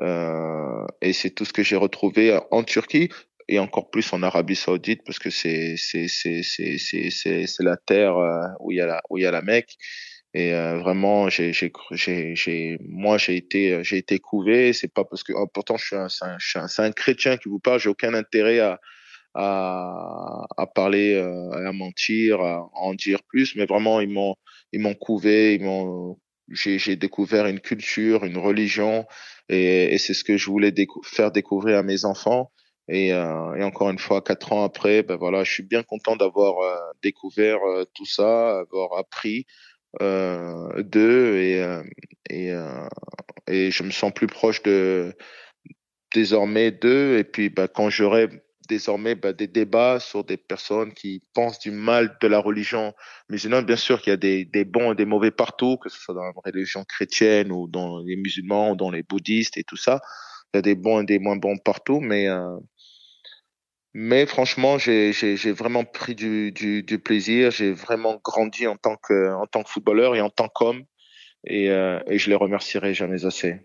euh, 0.00 0.86
et 1.02 1.12
c'est 1.12 1.30
tout 1.30 1.44
ce 1.44 1.52
que 1.52 1.62
j'ai 1.62 1.76
retrouvé 1.76 2.38
en 2.50 2.62
Turquie 2.62 3.08
et 3.48 3.58
encore 3.58 3.90
plus 3.90 4.12
en 4.12 4.22
Arabie 4.22 4.54
Saoudite 4.54 5.02
parce 5.04 5.18
que 5.18 5.30
c'est 5.30 5.76
c'est 5.76 6.06
c'est 6.08 6.42
c'est 6.42 6.78
c'est 6.78 7.10
c'est 7.46 7.64
la 7.64 7.76
terre 7.76 8.16
euh, 8.16 8.46
où 8.60 8.70
il 8.70 8.76
y 8.76 8.80
a 8.80 8.86
la 8.86 9.02
où 9.10 9.18
il 9.18 9.22
y 9.22 9.26
a 9.26 9.30
la 9.32 9.42
Mecque 9.42 9.76
et 10.34 10.52
euh, 10.52 10.78
vraiment 10.78 11.28
j'ai 11.30 11.52
j'ai 11.52 11.72
j'ai 12.34 12.78
moi 12.82 13.18
j'ai 13.18 13.36
été 13.36 13.82
j'ai 13.82 13.96
été 13.98 14.18
couvé. 14.18 14.72
C'est 14.72 14.92
pas 14.92 15.04
parce 15.04 15.22
que 15.22 15.32
oh, 15.34 15.46
pourtant 15.46 15.76
je 15.76 15.86
suis 15.86 15.96
un 15.96 16.08
c'est 16.08 16.24
un, 16.82 16.84
un, 16.84 16.92
chrétien 16.92 17.36
qui 17.38 17.48
vous 17.48 17.58
parle. 17.60 17.80
J'ai 17.80 17.88
aucun 17.88 18.14
intérêt 18.14 18.60
à 18.60 18.78
à, 19.34 20.46
à 20.56 20.66
parler 20.66 21.14
euh, 21.14 21.68
à 21.68 21.72
mentir 21.72 22.40
à, 22.40 22.68
en 22.74 22.94
dire 22.94 23.20
plus. 23.28 23.56
Mais 23.56 23.66
vraiment 23.66 24.00
ils 24.00 24.10
m'ont 24.10 24.36
ils 24.72 24.80
m'ont 24.80 24.94
couvé. 24.94 25.54
Ils 25.54 25.64
m'ont 25.64 26.18
j'ai 26.50 26.78
j'ai 26.78 26.96
découvert 26.96 27.46
une 27.46 27.60
culture 27.60 28.24
une 28.24 28.38
religion. 28.38 29.06
Et, 29.48 29.94
et 29.94 29.98
c'est 29.98 30.14
ce 30.14 30.24
que 30.24 30.36
je 30.36 30.46
voulais 30.50 30.74
faire 31.04 31.30
découvrir 31.32 31.78
à 31.78 31.82
mes 31.82 32.04
enfants. 32.04 32.50
Et, 32.88 33.12
euh, 33.12 33.54
et, 33.54 33.62
encore 33.62 33.90
une 33.90 33.98
fois, 33.98 34.22
quatre 34.22 34.52
ans 34.52 34.64
après, 34.64 35.02
ben 35.02 35.16
voilà, 35.16 35.44
je 35.44 35.52
suis 35.52 35.62
bien 35.62 35.82
content 35.82 36.16
d'avoir 36.16 36.58
euh, 36.60 36.76
découvert 37.02 37.58
euh, 37.64 37.84
tout 37.94 38.06
ça, 38.06 38.60
avoir 38.60 38.98
appris, 38.98 39.44
euh, 39.44 39.67
d'eux 40.00 41.36
et 41.36 41.62
euh, 41.62 41.82
et 42.30 42.52
euh, 42.52 42.88
et 43.46 43.70
je 43.70 43.82
me 43.82 43.90
sens 43.90 44.12
plus 44.12 44.26
proche 44.26 44.62
de 44.62 45.14
désormais 46.14 46.70
d'eux 46.70 47.18
et 47.18 47.24
puis 47.24 47.50
bah, 47.50 47.68
quand 47.68 47.90
j'aurai 47.90 48.28
désormais 48.68 49.14
bah, 49.14 49.32
des 49.32 49.46
débats 49.46 49.98
sur 49.98 50.24
des 50.24 50.36
personnes 50.36 50.92
qui 50.92 51.22
pensent 51.34 51.58
du 51.58 51.70
mal 51.70 52.16
de 52.20 52.28
la 52.28 52.38
religion 52.38 52.92
musulmane. 53.30 53.64
Bien 53.64 53.76
sûr 53.76 54.02
qu'il 54.02 54.10
y 54.10 54.14
a 54.14 54.18
des, 54.18 54.44
des 54.44 54.64
bons 54.64 54.92
et 54.92 54.94
des 54.94 55.06
mauvais 55.06 55.30
partout, 55.30 55.78
que 55.78 55.88
ce 55.88 55.98
soit 55.98 56.14
dans 56.14 56.22
la 56.22 56.32
religion 56.44 56.84
chrétienne 56.84 57.50
ou 57.50 57.66
dans 57.66 58.00
les 58.00 58.16
musulmans 58.16 58.72
ou 58.72 58.76
dans 58.76 58.90
les 58.90 59.02
bouddhistes 59.02 59.56
et 59.56 59.64
tout 59.64 59.76
ça. 59.76 60.00
Il 60.52 60.58
y 60.58 60.60
a 60.60 60.62
des 60.62 60.74
bons 60.74 61.00
et 61.00 61.04
des 61.04 61.18
moins 61.18 61.36
bons 61.36 61.56
partout, 61.58 62.00
mais 62.00 62.28
euh, 62.28 62.58
mais 63.94 64.26
franchement, 64.26 64.78
j'ai 64.78 65.12
vraiment 65.52 65.84
pris 65.84 66.14
du, 66.14 66.52
du, 66.52 66.82
du 66.82 66.98
plaisir. 66.98 67.50
J'ai 67.50 67.72
vraiment 67.72 68.20
grandi 68.22 68.66
en 68.66 68.76
tant 68.76 68.96
que, 68.96 69.32
en 69.32 69.46
tant 69.46 69.62
que 69.62 69.70
footballeur 69.70 70.14
et 70.14 70.20
en 70.20 70.30
tant 70.30 70.48
qu'homme. 70.48 70.84
Et, 71.44 71.70
euh, 71.70 72.00
et 72.06 72.18
je 72.18 72.28
les 72.28 72.36
remercierai 72.36 72.94
jamais 72.94 73.24
assez. 73.24 73.60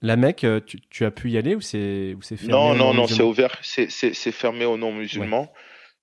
La 0.00 0.16
Mecque, 0.16 0.44
euh, 0.44 0.60
tu, 0.64 0.80
tu 0.90 1.04
as 1.04 1.10
pu 1.10 1.30
y 1.30 1.38
aller 1.38 1.54
ou 1.54 1.60
c'est 1.60 2.16
fermé 2.22 2.48
Non, 2.48 2.74
non, 2.74 2.94
non, 2.94 3.06
c'est 3.06 3.22
ouvert, 3.22 3.58
c'est 3.62 4.32
fermé 4.32 4.64
aux 4.64 4.76
non-musulmans. 4.76 5.52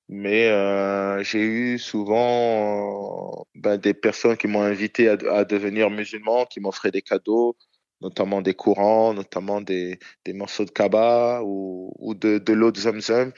Mais 0.08 0.48
euh, 0.50 1.24
j'ai 1.24 1.42
eu 1.42 1.80
souvent 1.80 3.40
euh, 3.40 3.44
ben, 3.56 3.78
des 3.78 3.96
personnes 3.96 4.38
qui 4.38 4.48
m'ont 4.48 4.62
invité 4.62 5.10
à, 5.10 5.18
à, 5.32 5.46
devenir 5.46 5.90
musulman, 5.90 6.46
qui 6.46 6.60
m'offraient 6.60 6.92
des 6.92 7.02
cadeaux, 7.02 7.58
notamment 8.02 8.42
des 8.42 8.54
courants, 8.54 9.16
notamment 9.16 9.62
des, 9.62 9.98
des 10.24 10.34
morceaux 10.34 10.66
de 10.66 10.70
kaba 10.70 11.42
ou, 11.44 11.92
ou 11.98 12.14
de, 12.14 12.38
de 12.38 12.54
l'eau 12.54 12.72
de 12.72 12.80
Zamzam. 12.80 13.32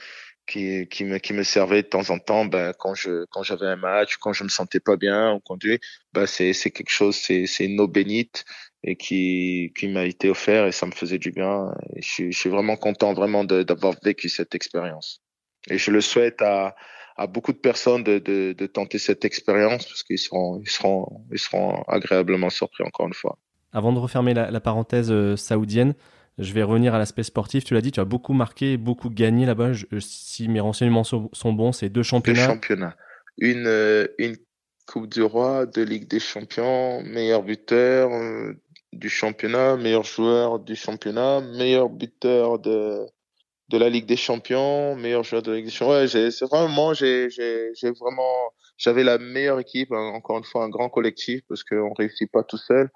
Qui, 0.48 0.88
qui, 0.88 1.04
me, 1.04 1.18
qui 1.18 1.34
me 1.34 1.44
servait 1.44 1.84
de 1.84 1.88
temps 1.88 2.10
en 2.10 2.20
temps 2.20 2.46
ben, 2.46 2.74
quand 2.80 2.96
je 2.96 3.26
quand 3.30 3.44
j'avais 3.44 3.68
un 3.68 3.76
match, 3.76 4.18
quand 4.18 4.34
je 4.34 4.44
me 4.44 4.50
sentais 4.50 4.80
pas 4.80 4.96
bien 4.96 5.34
ou 5.34 5.40
conduit, 5.40 5.80
ben, 6.14 6.26
c'est 6.26 6.54
c'est 6.54 6.72
quelque 6.72 6.90
chose, 6.90 7.16
c'est 7.16 7.46
c'est 7.46 7.66
une 7.66 7.80
eau 7.80 7.88
bénite 7.88 8.46
et 8.84 8.96
qui 8.96 9.74
qui 9.78 9.88
m'a 9.88 10.06
été 10.06 10.30
offert 10.30 10.66
et 10.66 10.72
ça 10.72 10.86
me 10.86 10.92
faisait 10.92 11.20
du 11.20 11.32
bien. 11.32 11.72
Et 11.96 12.02
je, 12.02 12.32
je 12.32 12.38
suis 12.38 12.50
vraiment 12.50 12.78
content 12.78 13.14
vraiment 13.14 13.44
d'avoir 13.44 13.96
vécu 14.04 14.30
cette 14.30 14.56
expérience. 14.56 15.22
Et 15.70 15.78
je 15.78 15.92
le 15.92 16.02
souhaite 16.02 16.42
à 16.42 16.76
à 17.18 17.26
beaucoup 17.26 17.52
de 17.52 17.58
personnes 17.58 18.04
de, 18.04 18.20
de, 18.20 18.54
de 18.54 18.66
tenter 18.68 19.00
cette 19.00 19.26
expérience 19.26 19.86
parce 19.86 20.04
qu'ils 20.04 20.20
seront 20.20 20.62
ils 20.64 20.70
seront 20.70 21.26
ils 21.32 21.40
seront 21.40 21.82
agréablement 21.88 22.50
surpris 22.50 22.84
encore 22.84 23.08
une 23.08 23.14
fois. 23.14 23.38
Avant 23.74 23.92
de 23.92 24.00
refermer 24.00 24.34
la, 24.34 24.50
la 24.50 24.60
parenthèse 24.62 25.12
euh, 25.12 25.36
saoudienne, 25.36 25.94
je 26.38 26.54
vais 26.54 26.64
revenir 26.64 26.94
à 26.94 26.98
l'aspect 26.98 27.24
sportif. 27.24 27.64
Tu 27.64 27.74
l'as 27.74 27.82
dit, 27.82 27.92
tu 27.92 28.00
as 28.00 28.06
beaucoup 28.06 28.34
marqué, 28.34 28.78
beaucoup 28.78 29.10
gagné 29.10 29.46
là-bas. 29.46 29.72
si 30.00 30.48
mes 30.48 30.60
renseignements 30.60 31.04
sont, 31.04 31.54
bons, 31.54 31.72
c'est 31.72 31.90
deux 31.90 32.04
championnats. 32.04 32.48
Deux 32.48 32.54
championnats. 32.54 32.96
Une, 33.40 33.68
euh, 33.68 34.08
une 34.18 34.36
Coupe 34.88 35.08
du 35.08 35.22
Roi, 35.22 35.66
deux 35.66 35.84
Ligues 35.84 36.08
des 36.08 36.20
Champions, 36.20 37.02
meilleur 37.04 37.44
buteur 37.44 38.10
euh, 38.14 38.54
du 38.94 39.10
championnat, 39.10 39.76
meilleur 39.76 40.04
joueur 40.04 40.60
du 40.60 40.76
championnat, 40.76 41.42
meilleur 41.42 41.90
buteur 41.90 42.58
de, 42.58 43.06
de 43.70 43.78
la 43.78 43.90
Ligue 43.90 44.06
des 44.06 44.16
Champions, 44.16 44.96
meilleur 44.96 45.24
joueur 45.24 45.42
de 45.42 45.52
la 45.52 45.58
Ligue 45.58 45.66
des 45.66 45.72
Champions. 45.72 45.94
Ouais, 45.94 46.08
c'est 46.08 46.46
vraiment, 46.46 46.94
j'ai, 46.94 47.30
j'ai, 47.30 47.72
j'ai 47.74 47.92
vraiment, 47.92 48.54
j'avais 48.78 49.04
la 49.04 49.18
meilleure 49.18 49.60
équipe, 49.60 49.92
encore 49.92 50.38
une 50.38 50.46
fois, 50.46 50.64
un 50.64 50.70
grand 50.70 50.90
collectif, 50.90 51.42
parce 51.50 51.64
qu'on 51.64 51.94
réussit 51.94 52.32
pas 52.32 52.44
tout 52.44 52.58
seul. 52.58 52.90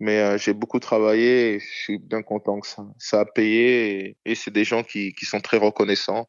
Mais 0.00 0.20
euh, 0.20 0.38
j'ai 0.38 0.54
beaucoup 0.54 0.78
travaillé 0.78 1.54
et 1.54 1.60
je 1.60 1.66
suis 1.66 1.98
bien 1.98 2.22
content 2.22 2.60
que 2.60 2.66
ça, 2.66 2.84
ça 2.98 3.20
a 3.20 3.24
payé. 3.24 4.16
Et, 4.24 4.34
c'est 4.34 4.52
des 4.52 4.64
gens 4.64 4.82
qui, 4.82 5.12
qui 5.12 5.26
sont 5.26 5.40
très 5.40 5.56
reconnaissants 5.56 6.28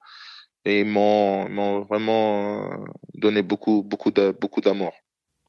et 0.66 0.84
m'ont, 0.84 1.82
vraiment 1.82 2.72
euh, 2.72 2.78
donné 3.14 3.42
beaucoup, 3.42 3.84
beaucoup, 3.84 4.12
de, 4.12 4.36
beaucoup 4.40 4.62
d'amour. 4.62 4.94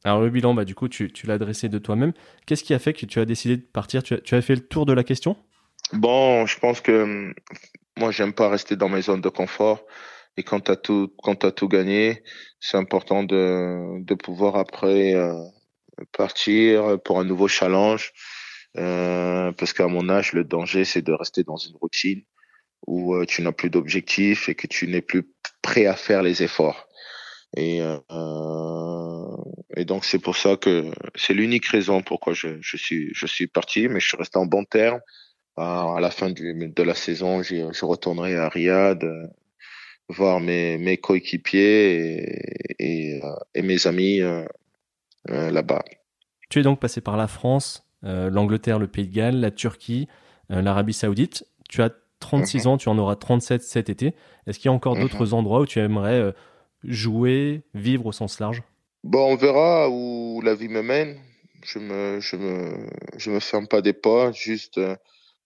Alors 0.05 0.21
le 0.21 0.31
bilan, 0.31 0.55
bah, 0.55 0.65
du 0.65 0.75
coup, 0.75 0.89
tu, 0.89 1.13
tu 1.13 1.27
l'as 1.27 1.39
dressé 1.39 1.69
de 1.69 1.79
toi-même. 1.79 2.13
Qu'est-ce 2.47 2.65
qui 2.65 2.75
a 2.75 2.79
fait 2.79 2.93
que 2.93 3.07
tu 3.07 3.21
as 3.21 3.25
décidé 3.25 3.57
de 3.57 3.63
partir? 3.63 4.03
Tu 4.03 4.15
as, 4.15 4.19
tu 4.19 4.35
as 4.35 4.43
fait 4.43 4.55
le 4.55 4.67
tour 4.67 4.87
de 4.87 4.93
la 4.93 5.05
question? 5.05 5.37
Bon, 5.93 6.47
je 6.47 6.59
pense 6.59 6.81
que 6.81 7.03
hum, 7.03 7.35
moi, 7.99 8.11
j'aime 8.11 8.33
pas 8.33 8.49
rester 8.49 8.77
dans 8.77 8.89
mes 8.89 9.03
zones 9.03 9.21
de 9.21 9.29
confort. 9.29 9.85
Et 10.37 10.43
quand 10.43 10.61
tu 10.61 10.71
as 10.71 10.77
tout, 10.77 11.13
quand 11.23 11.45
as 11.45 11.53
tout 11.53 11.69
gagné, 11.69 12.23
c'est 12.61 12.77
important 12.77 13.25
de, 13.25 14.03
de 14.03 14.15
pouvoir 14.15 14.57
après 14.57 15.15
euh, 15.15 15.35
partir 16.13 17.01
pour 17.03 17.21
un 17.21 17.25
nouveau 17.25 17.49
challenge. 17.49 18.13
Euh, 18.79 19.51
parce 19.53 19.73
qu'à 19.73 19.89
mon 19.89 20.09
âge, 20.09 20.33
le 20.33 20.45
danger, 20.45 20.85
c'est 20.85 21.03
de 21.03 21.13
rester 21.13 21.43
dans 21.43 21.57
une 21.57 21.77
routine 21.77 22.23
où 22.87 23.15
euh, 23.15 23.25
tu 23.27 23.43
n'as 23.43 23.53
plus 23.53 23.71
d'objectifs 23.71 24.49
et 24.49 24.55
que 24.55 24.67
tu 24.67 24.87
n'es 24.87 25.03
plus 25.03 25.29
prêt 25.63 25.87
à 25.87 25.97
faire 25.97 26.23
les 26.23 26.43
efforts. 26.43 26.89
Et, 27.57 27.83
euh, 27.83 27.99
et 29.77 29.85
donc 29.85 30.05
c'est 30.05 30.21
pour 30.21 30.37
ça 30.37 30.57
que 30.57 30.93
c'est 31.17 31.35
l'unique 31.35 31.67
raison 31.67 32.01
pourquoi 32.01 32.33
je, 32.33 32.61
suis 32.63 33.11
je 33.13 33.27
suis 33.27 33.49
parti, 33.49 33.89
mais 33.89 33.99
je 33.99 34.07
suis 34.07 34.17
resté 34.17 34.39
en 34.39 34.47
bon 34.47 34.65
terme. 34.65 35.01
À, 35.57 35.99
la 36.01 36.11
fin 36.11 36.31
du, 36.31 36.55
de 36.55 36.83
la 36.83 36.95
saison, 36.95 37.43
je 37.43 37.85
retournerai 37.85 38.37
à 38.37 38.49
Riyad 38.49 39.03
euh, 39.05 39.27
voir 40.11 40.41
mes, 40.41 40.79
mes 40.79 40.97
coéquipiers 40.97 41.93
et, 42.79 43.15
et, 43.15 43.21
euh, 43.23 43.63
mes 43.63 43.87
amis 43.87 44.21
euh, 44.21 44.45
euh, 44.45 44.47
là-bas. 45.27 45.83
Tu 46.49 46.61
es 46.61 46.63
donc 46.63 46.81
passé 46.81 47.01
par 47.01 47.17
la 47.17 47.29
France, 47.29 47.87
euh, 48.05 48.31
l'Angleterre, 48.31 48.79
le 48.79 48.89
Pays 48.89 49.07
de 49.07 49.15
Galles, 49.15 49.41
la 49.41 49.51
Turquie, 49.51 50.09
euh, 50.51 50.63
l'Arabie 50.63 50.93
Saoudite. 50.93 51.45
Tu 51.69 51.83
as 51.83 51.91
36 52.19 52.65
mhm. 52.65 52.73
ans, 52.73 52.77
tu 52.77 52.89
en 52.89 52.99
auras 52.99 53.17
37 53.17 53.63
cet 53.63 53.89
été. 53.89 54.15
Est-ce 54.47 54.59
qu'il 54.59 54.69
y 54.69 54.73
a 54.73 54.75
encore 54.75 54.97
mhm. 54.97 55.03
d'autres 55.03 55.35
endroits 55.35 55.61
où 55.61 55.67
tu 55.67 55.79
aimerais 55.79 56.35
jouer, 56.85 57.63
vivre 57.75 58.07
au 58.07 58.13
sens 58.13 58.41
large? 58.41 58.63
Bon, 59.05 59.33
on 59.33 59.37
verra 59.37 59.89
où 59.89 60.41
la 60.43 60.55
vie 60.55 60.69
me 60.69 60.83
mène. 60.83 61.19
Je 61.63 61.79
me, 61.79 62.21
je 62.21 62.37
me, 62.37 62.89
je 63.17 63.31
me 63.31 63.39
ferme 63.39 63.69
pas 63.69 63.83
des 63.83 63.93
pas, 63.93 64.33
juste 64.33 64.81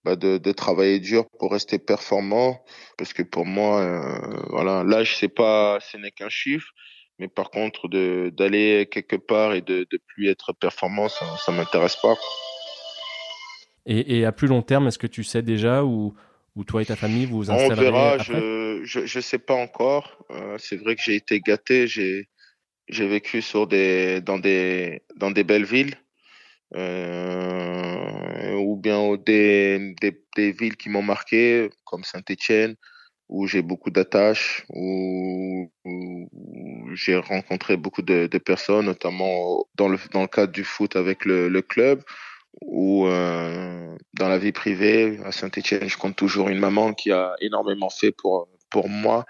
bah 0.05 0.17
de, 0.17 0.37
de, 0.37 0.53
travailler 0.53 1.01
dur 1.01 1.25
pour 1.39 1.51
rester 1.51 1.79
performant, 1.79 2.63
parce 2.99 3.15
que 3.15 3.23
pour 3.23 3.47
moi, 3.47 3.81
euh, 3.81 4.43
voilà, 4.51 4.85
l'âge 4.85 5.17
c'est 5.17 5.29
pas, 5.29 5.79
ce 5.81 5.97
n'est 5.97 6.11
qu'un 6.11 6.29
chiffre. 6.29 6.69
Mais 7.19 7.29
par 7.29 7.51
contre, 7.51 7.89
d'aller 7.89 8.89
quelque 8.91 9.17
part 9.17 9.55
et 9.55 9.61
de, 9.61 9.87
de 9.91 10.01
plus 10.07 10.29
être 10.29 10.53
performant, 10.53 11.09
ça, 11.09 11.25
ça 11.39 11.53
m'intéresse 11.53 11.97
pas. 11.97 12.17
Et, 13.87 14.19
et, 14.19 14.25
à 14.25 14.33
plus 14.33 14.49
long 14.49 14.63
terme, 14.63 14.89
est-ce 14.89 14.99
que 14.99 15.07
tu 15.07 15.23
sais 15.23 15.43
déjà 15.43 15.85
où, 15.85 16.15
où 16.57 16.65
toi 16.65 16.83
et 16.83 16.87
ta 16.87 16.97
famille 16.97 17.27
vous 17.27 17.43
vous 17.43 17.51
On 17.51 17.69
verra, 17.69 18.19
je, 18.19 18.81
je, 18.85 19.07
je 19.07 19.21
sais 19.21 19.39
pas 19.39 19.55
encore. 19.55 20.25
Euh, 20.31 20.57
c'est 20.59 20.77
vrai 20.77 20.97
que 20.97 21.03
j'ai 21.03 21.15
été 21.15 21.41
gâté, 21.41 21.87
j'ai 21.87 22.29
j'ai 22.89 23.07
vécu 23.07 23.41
sur 23.41 23.67
des 23.67 24.21
dans 24.21 24.39
des 24.39 25.03
dans 25.17 25.31
des 25.31 25.45
belles 25.45 25.65
villes 25.65 25.97
euh, 26.75 28.55
ou 28.57 28.77
bien 28.77 29.17
des, 29.17 29.95
des, 30.01 30.23
des 30.37 30.53
villes 30.53 30.77
qui 30.77 30.89
m'ont 30.89 31.03
marqué 31.03 31.71
comme 31.85 32.05
Saint-Étienne 32.05 32.77
où 33.29 33.47
j'ai 33.47 33.63
beaucoup 33.63 33.91
d'attaches, 33.91 34.65
où, 34.71 35.71
j'ai 36.95 37.17
rencontré 37.17 37.77
beaucoup 37.77 38.03
de, 38.03 38.27
personnes, 38.39 38.87
notamment 38.87 39.67
dans 39.75 39.89
le, 39.89 39.99
dans 40.13 40.23
le 40.23 40.29
cadre 40.29 40.53
du 40.53 40.65
foot 40.65 40.97
avec 40.97 41.25
le, 41.25 41.49
le 41.49 41.63
club, 41.63 42.03
ou 42.61 43.07
euh, 43.07 43.97
dans 44.15 44.29
la 44.29 44.39
vie 44.39 44.53
privée, 44.53 45.19
à 45.25 45.33
Saint-Etienne, 45.33 45.89
je 45.89 45.97
compte 45.97 46.17
toujours 46.17 46.49
une 46.49 46.59
maman 46.59 46.93
qui 46.93 47.11
a 47.11 47.35
énormément 47.41 47.91
fait 47.91 48.13
pour, 48.13 48.49
pour 48.71 48.89
moi. 48.89 49.25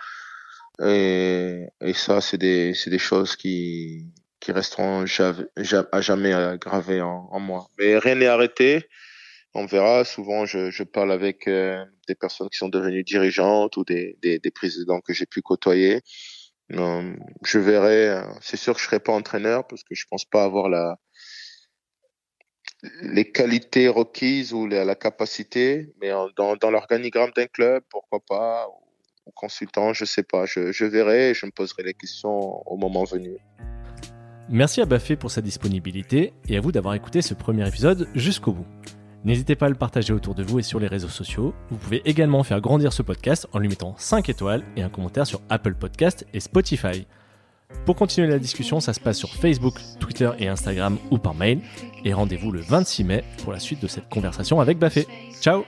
Et, 0.85 1.67
et 1.81 1.95
ça, 1.95 2.21
c'est 2.21 2.37
des, 2.37 2.75
des 2.87 2.99
choses 2.99 3.37
qui, 3.37 4.13
qui 4.41 4.53
resteront 4.53 5.05
à 5.05 6.01
jamais 6.01 6.59
gravées 6.61 7.01
en, 7.01 7.29
en 7.31 7.41
moi. 7.41 7.69
Mais 7.79 7.97
rien 7.97 8.17
n'est 8.17 8.27
arrêté 8.27 8.89
on 9.55 9.67
verra. 9.67 10.05
Souvent, 10.05 10.45
je, 10.45 10.71
je 10.71 10.83
parle 10.83 11.13
avec 11.13 11.47
euh, 11.49 11.85
des 12.07 12.15
personnes 12.15 12.49
qui 12.49 12.59
sont 12.59 12.69
devenues 12.69 13.05
dirigeantes 13.05 13.77
ou 13.77 13.85
des, 13.85 14.17
des, 14.23 14.51
présidents 14.51 15.01
que 15.01 15.13
j'ai 15.13 15.27
pu 15.27 15.43
côtoyer. 15.43 16.01
Euh, 16.73 17.15
je 17.45 17.59
verrai. 17.59 18.09
Euh, 18.09 18.23
c'est 18.41 18.57
sûr 18.57 18.75
que 18.75 18.81
je 18.81 18.87
serai 18.87 19.01
pas 19.01 19.13
entraîneur 19.13 19.67
parce 19.67 19.83
que 19.83 19.95
je 19.95 20.05
pense 20.09 20.25
pas 20.25 20.45
avoir 20.45 20.69
la 20.69 20.99
les 23.03 23.31
qualités 23.33 23.89
requises 23.89 24.53
ou 24.53 24.67
la, 24.67 24.95
capacité, 24.95 25.95
mais 26.03 26.11
dans, 26.37 26.57
dans 26.57 26.71
l'organigramme 26.71 27.31
d'un 27.35 27.47
club, 27.47 27.83
pourquoi 27.89 28.21
pas, 28.21 28.69
ou, 28.69 29.31
consultant, 29.33 29.95
je 29.95 30.05
sais 30.05 30.23
pas. 30.23 30.45
Je, 30.45 30.71
je 30.71 30.85
verrai 30.85 31.31
et 31.31 31.35
je 31.35 31.47
me 31.47 31.51
poserai 31.51 31.83
les 31.83 31.95
questions 31.95 32.63
au 32.71 32.77
moment 32.77 33.05
venu. 33.05 33.39
Merci 34.51 34.83
à 34.83 34.85
Baffé 34.85 35.17
pour 35.17 35.31
sa 35.31 35.41
disponibilité 35.41 36.35
et 36.49 36.57
à 36.57 36.61
vous 36.61 36.73
d'avoir 36.73 36.95
écouté 36.95 37.23
ce 37.23 37.33
premier 37.33 37.67
épisode 37.67 38.09
jusqu'au 38.15 38.53
bout. 38.53 38.67
N'hésitez 39.25 39.57
pas 39.57 39.67
à 39.67 39.71
le 39.71 39.75
partager 39.75 40.13
autour 40.13 40.35
de 40.35 40.43
vous 40.43 40.59
et 40.59 40.63
sur 40.63 40.79
les 40.79 40.87
réseaux 40.87 41.09
sociaux. 41.09 41.55
Vous 41.71 41.79
pouvez 41.79 42.03
également 42.05 42.43
faire 42.43 42.61
grandir 42.61 42.93
ce 42.93 43.03
podcast 43.03 43.49
en 43.53 43.59
lui 43.59 43.69
mettant 43.69 43.95
5 43.97 44.29
étoiles 44.29 44.63
et 44.77 44.83
un 44.83 44.91
commentaire 44.91 45.27
sur 45.27 45.41
Apple 45.49 45.75
Podcast 45.75 46.27
et 46.35 46.41
Spotify. 46.41 47.07
Pour 47.87 47.97
continuer 47.97 48.29
la 48.29 48.39
discussion, 48.39 48.81
ça 48.81 48.93
se 48.93 49.01
passe 49.01 49.19
sur 49.19 49.31
Facebook, 49.31 49.75
Twitter 49.99 50.31
et 50.39 50.49
Instagram 50.49 50.99
ou 51.11 51.19
par 51.19 51.35
mail. 51.35 51.61
Et 52.05 52.13
rendez-vous 52.13 52.53
le 52.53 52.61
26 52.61 53.05
mai 53.05 53.25
pour 53.43 53.53
la 53.53 53.59
suite 53.59 53.83
de 53.83 53.89
cette 53.89 54.09
conversation 54.09 54.61
avec 54.61 54.79
Baffé. 54.79 55.07
Ciao 55.41 55.65